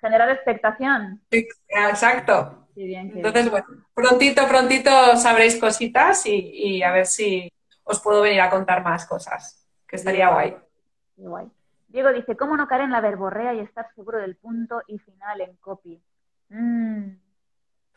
[0.00, 1.20] Generar expectación.
[1.30, 2.68] Exacto.
[2.76, 7.50] Entonces, bueno, prontito, prontito sabréis cositas y, y, a ver si
[7.82, 10.56] os puedo venir a contar más cosas, que estaría guay.
[11.16, 11.46] Guay.
[11.94, 15.40] Diego dice, ¿cómo no caer en la verborrea y estar seguro del punto y final
[15.40, 16.02] en copy?
[16.48, 17.10] Mm.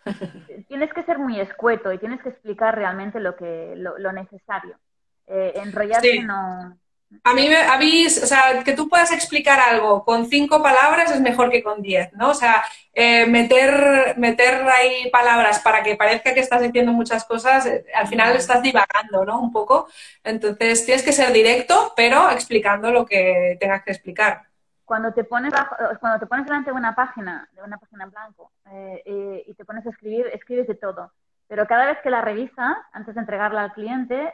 [0.67, 4.77] tienes que ser muy escueto y tienes que explicar realmente lo, que, lo, necesario.
[5.25, 6.77] Eh, enrollarse no,
[7.23, 11.21] a mí, a mí, o sea, que tú puedas explicar algo con cinco palabras es
[11.21, 12.31] mejor que con diez, ¿no?
[12.31, 17.65] O sea, eh, meter, meter ahí palabras para que parezca que estás diciendo muchas cosas,
[17.65, 19.39] eh, al final estás divagando, ¿no?
[19.39, 19.87] Un poco.
[20.23, 24.43] Entonces, tienes que ser directo, pero explicando lo que tengas que explicar.
[24.83, 25.53] Cuando te pones,
[25.99, 29.65] cuando te pones delante de una página, de una página en blanco, eh, y te
[29.65, 31.11] pones a escribir, escribes de todo.
[31.47, 34.33] Pero cada vez que la revisas, antes de entregarla al cliente,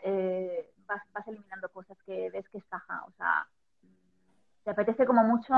[1.14, 3.48] vas, eliminando cosas que ves que es O sea,
[4.64, 5.54] te apetece como mucho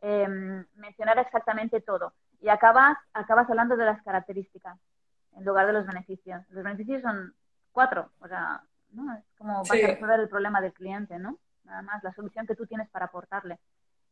[0.00, 2.12] em, mencionar exactamente todo.
[2.40, 4.78] Y acabas, acabas hablando de las características
[5.36, 6.42] en lugar de los beneficios.
[6.50, 7.34] Los beneficios son
[7.72, 8.62] cuatro, o sea,
[8.92, 9.14] ¿no?
[9.14, 11.38] Es como vas a resolver el problema del cliente, ¿no?
[11.64, 13.58] Nada más, la solución que tú tienes para aportarle.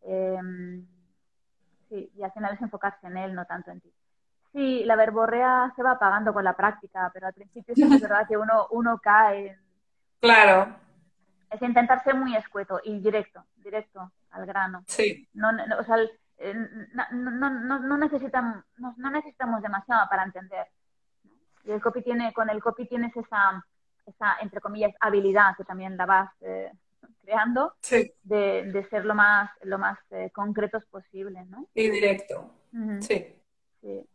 [0.03, 0.87] Em,
[1.89, 3.93] sí, y al final es enfocarse en él, no tanto en ti.
[4.53, 7.79] Sí, la verborrea se va apagando con la práctica, pero al principio es
[8.12, 9.59] verdad que uno, uno cae
[10.21, 10.77] Claro.
[11.51, 14.85] Es intentar ser muy escueto y directo, directo al grano.
[14.87, 15.29] Sí.
[15.33, 15.97] No, o sea,
[17.12, 20.66] no, no, no, necesitamos, no, necesitamos demasiado para entender.
[21.64, 23.64] Y el copy tiene, con el copy tienes esa,
[24.07, 26.71] esa entre comillas, habilidad que también la vas eh,
[27.23, 27.75] creando
[28.23, 31.66] de, de, ser lo más, lo más eh, concretos posible, ¿no?
[31.75, 32.51] Y directo.
[33.01, 33.35] Sí.
[33.81, 34.09] Sí.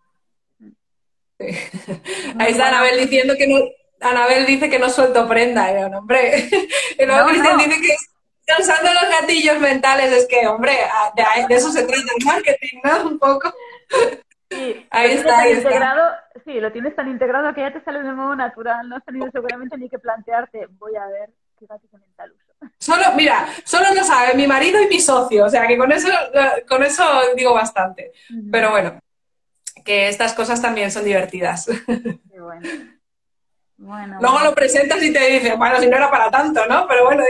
[2.39, 3.55] Ahí está Anabel diciendo que no,
[4.03, 5.71] Anabel dice que no suelto prenda.
[5.71, 6.49] Y yo, hombre,
[6.99, 7.95] y luego Cristian dice que
[8.45, 10.11] está usando los gatillos mentales.
[10.11, 10.73] Es que, hombre,
[11.15, 13.09] de, eso se trata el marketing, ¿no?
[13.09, 13.53] Un poco.
[14.49, 16.11] Sí, ahí está, ahí integrado,
[16.45, 18.89] Sí, lo tienes tan integrado que ya te sale de modo natural.
[18.89, 21.65] No has tenido seguramente ni que plantearte, voy a ver qué
[21.97, 22.71] mental uso.
[22.79, 26.09] Solo, mira, solo lo sabe mi marido y mi socio, o sea que con eso,
[26.67, 27.03] con eso
[27.35, 28.11] digo bastante.
[28.51, 28.99] Pero bueno,
[29.83, 31.67] que estas cosas también son divertidas.
[31.87, 32.67] Qué bueno.
[33.77, 36.87] Luego lo presentas y te dicen, bueno, si no era para tanto, ¿no?
[36.87, 37.23] Pero bueno,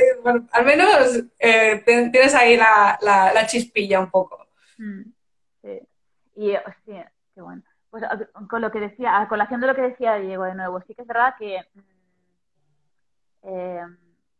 [0.51, 4.47] al menos eh, tienes ahí la, la, chispilla un poco.
[4.77, 5.01] Mm,
[5.61, 5.79] sí.
[6.35, 7.63] Y, hostia, qué bueno.
[7.89, 8.03] Pues
[8.49, 11.03] con lo que decía, a colación de lo que decía Diego de nuevo, sí que
[11.03, 11.79] es verdad que mm,
[13.43, 13.81] eh,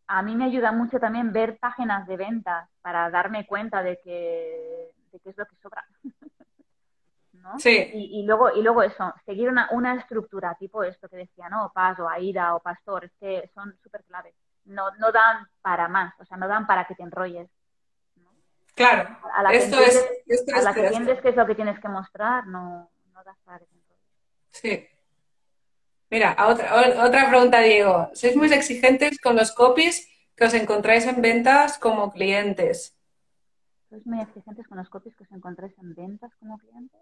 [0.08, 4.92] a mí me ayuda mucho también ver páginas de ventas para darme cuenta de que,
[5.12, 5.86] de qué es lo que sobra.
[7.58, 7.90] Sí.
[7.94, 11.72] Y, luego, y luego eso, seguir una, una estructura, tipo esto que decía, ¿no?
[11.74, 14.34] Paz o Aida o Pastor, es que son súper claves.
[14.66, 17.50] No, no dan para más, o sea, no dan para que te enrolles.
[18.76, 21.80] Claro, a la esto que es, a la que entiendes que es lo que tienes
[21.80, 24.08] que mostrar, no, no das para que te enrolles.
[24.50, 24.88] Sí.
[26.10, 28.10] Mira, otra, otra pregunta, Diego.
[28.14, 32.96] ¿Sois muy exigentes con los copies que os encontráis en ventas como clientes?
[33.90, 37.02] ¿Sois muy exigentes con los copies que os encontráis en ventas como clientes?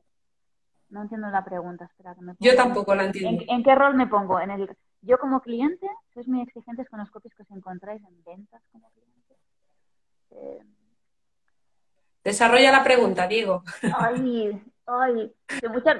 [0.91, 3.43] No entiendo la pregunta, espera que me Yo tampoco la entiendo.
[3.47, 4.39] ¿En, qué rol me pongo?
[4.39, 4.69] En el,
[5.01, 8.89] yo como cliente, ¿sois muy exigentes con los copies que os encontráis en ventas como
[8.91, 9.35] cliente?
[10.31, 10.59] Eh,
[12.23, 13.63] Desarrolla la pregunta, Diego.
[13.97, 15.33] Ay, ay.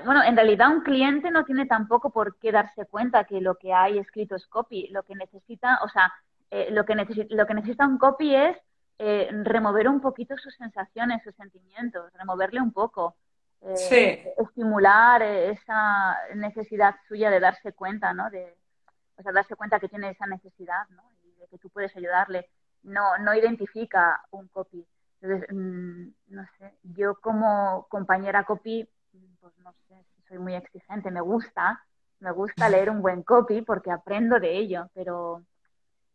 [0.06, 3.74] bueno, en realidad un cliente no tiene tampoco por qué darse cuenta que lo que
[3.74, 4.88] hay escrito es copy.
[4.90, 6.14] Lo que necesita, o sea,
[6.52, 6.96] eh, lo, que
[7.30, 8.58] lo que necesita un copy es
[9.00, 13.16] eh, remover un poquito sus sensaciones, sus sentimientos, removerle un poco
[13.64, 18.30] eh, estimular esa necesidad suya de darse cuenta, ¿no?
[18.30, 18.58] De,
[19.18, 21.04] o sea, darse cuenta que tiene esa necesidad, ¿no?
[21.24, 22.50] Y de que tú puedes ayudarle.
[22.84, 24.86] No, no identifica un copy.
[25.22, 28.90] Entonces, mm, no sé, yo como compañera copy,
[29.40, 29.96] pues no sé,
[30.28, 31.86] soy muy exigente, me gusta,
[32.20, 35.44] me gusta leer un buen copy porque aprendo de ello, pero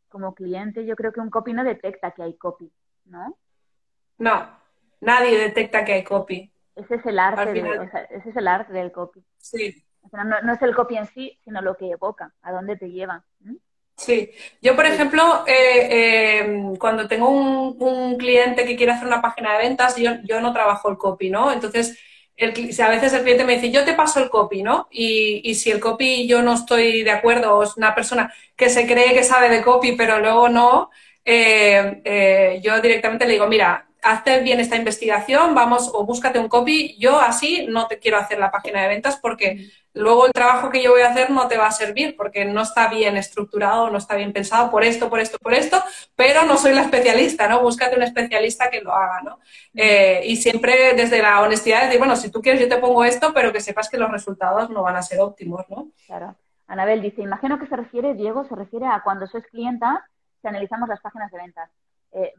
[0.09, 2.73] como cliente yo creo que un copy no detecta que hay copy,
[3.05, 3.37] ¿no?
[4.19, 4.49] No,
[5.01, 6.51] nadie detecta que hay copy.
[6.77, 7.59] Ese es el arte,
[8.11, 9.25] ese es el arte del copy.
[9.39, 9.83] Sí.
[10.13, 13.25] no, es el copy en sí, sino lo que evoca, a dónde te lleva.
[13.97, 19.55] Sí, yo por ejemplo, eh, eh, cuando tengo un, cliente que quiere hacer una página
[19.55, 21.51] de ventas, yo, yo no trabajo el copy, ¿no?
[21.51, 21.99] Entonces,
[22.37, 24.87] el, a veces el cliente me dice, yo te paso el copy, ¿no?
[24.91, 28.69] Y, y, si el copy yo no estoy de acuerdo, o es una persona que
[28.69, 30.91] se cree que sabe de copy, pero luego no,
[31.25, 36.97] eh, yo directamente le digo, mira, hazte bien esta investigación, vamos o búscate un copy.
[36.99, 40.83] Yo así no te quiero hacer la página de ventas porque luego el trabajo que
[40.83, 43.99] yo voy a hacer no te va a servir porque no está bien estructurado, no
[43.99, 45.83] está bien pensado por esto, por esto, por esto,
[46.15, 47.63] pero no soy la especialista, ¿no?
[47.63, 49.39] Búscate un especialista que lo haga, ¿no?
[49.75, 53.05] Eh, y siempre desde la honestidad de decir, bueno, si tú quieres yo te pongo
[53.05, 55.89] esto, pero que sepas que los resultados no van a ser óptimos, ¿no?
[56.07, 56.37] Claro.
[56.69, 60.09] Anabel dice, imagino que se refiere, Diego, se refiere a cuando sois clienta,
[60.43, 61.71] si analizamos las páginas de ventas.
[62.13, 62.33] Eh,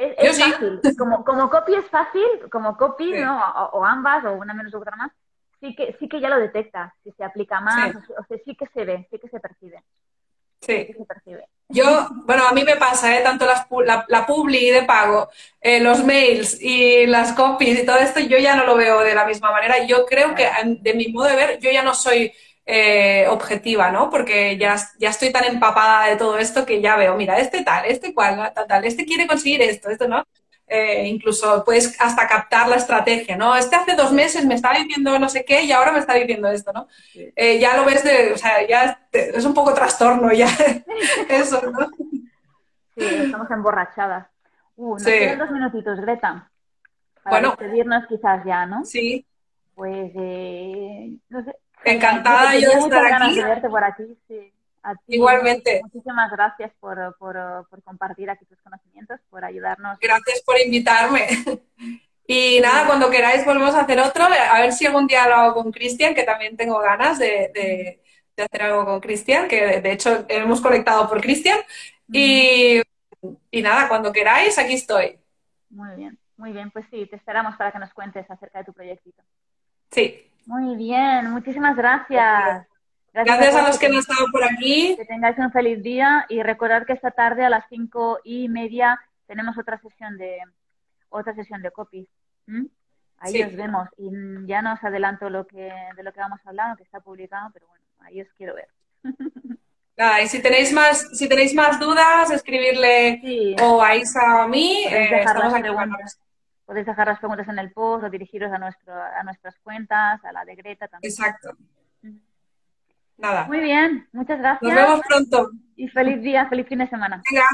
[0.00, 0.80] es, fácil.
[0.96, 3.38] Como, como copy es fácil, como copy, ¿no?
[3.72, 5.12] O, ambas, o una menos otra más,
[5.60, 8.66] sí que, sí que ya lo detectas, si se aplica más, o, sea, sí que
[8.68, 9.82] se ve, sí que se percibe.
[10.60, 10.92] Sí.
[10.96, 11.48] se percibe.
[11.68, 13.22] Yo, bueno, a mí me pasa, ¿eh?
[13.22, 15.30] tanto las, la, la publi de pago,
[15.60, 19.14] eh, los mails y las copies y todo esto, yo ya no lo veo de
[19.14, 19.86] la misma manera.
[19.86, 22.32] Yo creo que, de mi modo de ver, yo ya no soy
[22.72, 24.10] eh, objetiva, ¿no?
[24.10, 27.84] Porque ya, ya estoy tan empapada de todo esto que ya veo, mira, este tal,
[27.84, 30.24] este cual, tal, tal, este quiere conseguir esto, esto, ¿no?
[30.68, 33.56] Eh, incluso puedes hasta captar la estrategia, ¿no?
[33.56, 36.48] Este hace dos meses me estaba diciendo no sé qué y ahora me está diciendo
[36.48, 36.86] esto, ¿no?
[37.12, 40.46] Eh, ya lo ves de, o sea, ya es un poco trastorno ya
[41.28, 41.88] eso, ¿no?
[42.96, 44.28] Sí, estamos emborrachadas.
[44.76, 46.48] Uh, nos quedan dos minutitos, Greta.
[47.24, 47.56] Para bueno.
[47.58, 48.84] despedirnos quizás ya, ¿no?
[48.84, 49.26] Sí.
[49.74, 53.36] Pues, no sé, Encantada yo de estar aquí.
[53.36, 54.52] De verte por aquí, sí.
[55.08, 55.80] Igualmente.
[55.82, 57.36] Muchísimas gracias por, por,
[57.68, 59.98] por, compartir aquí tus conocimientos, por ayudarnos.
[60.00, 61.26] Gracias por invitarme.
[62.32, 64.22] Y nada, cuando queráis volvemos a hacer otro.
[64.22, 68.00] A ver si algún día lo hago con Cristian, que también tengo ganas de, de,
[68.40, 71.58] hacer algo con Cristian, que de hecho hemos conectado por Cristian.
[72.12, 72.82] Y,
[73.50, 75.18] y nada, cuando queráis, aquí estoy.
[75.70, 76.70] Muy bien, muy bien.
[76.70, 79.24] Pues sí, te esperamos para que nos cuentes acerca de tu proyectito.
[79.90, 82.66] Sí, muy bien, muchísimas gracias.
[83.12, 84.96] Gracias, a, los que han estado por aquí.
[84.96, 89.00] Que tengáis un feliz día y recordad que esta tarde a las cinco y media
[89.26, 90.38] tenemos otra sesión de
[91.08, 92.08] otra sesión de copies.
[93.18, 94.10] Ahí os vemos y
[94.46, 97.50] ya no os adelanto lo que de lo que vamos a hablar, que está publicado,
[97.52, 98.68] pero bueno, ahí os quiero ver.
[100.24, 104.84] y si tenéis más, si tenéis más dudas, escribirle o a Isa o a mí,
[104.88, 105.68] eh, estamos aquí
[106.70, 110.30] Podéis dejar las preguntas en el post o dirigiros a, nuestro, a nuestras cuentas, a
[110.30, 111.12] la de Greta también.
[111.12, 111.56] Exacto.
[113.16, 113.48] nada.
[113.48, 114.72] Muy bien, muchas gracias.
[114.72, 115.50] Nos vemos pronto.
[115.74, 117.20] Y feliz día, feliz fin de semana.
[117.28, 117.44] Venga.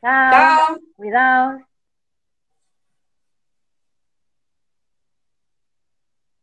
[0.00, 0.30] Chao.
[0.30, 0.78] Chao.
[0.94, 1.62] Cuidaos.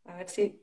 [0.03, 0.61] A ver si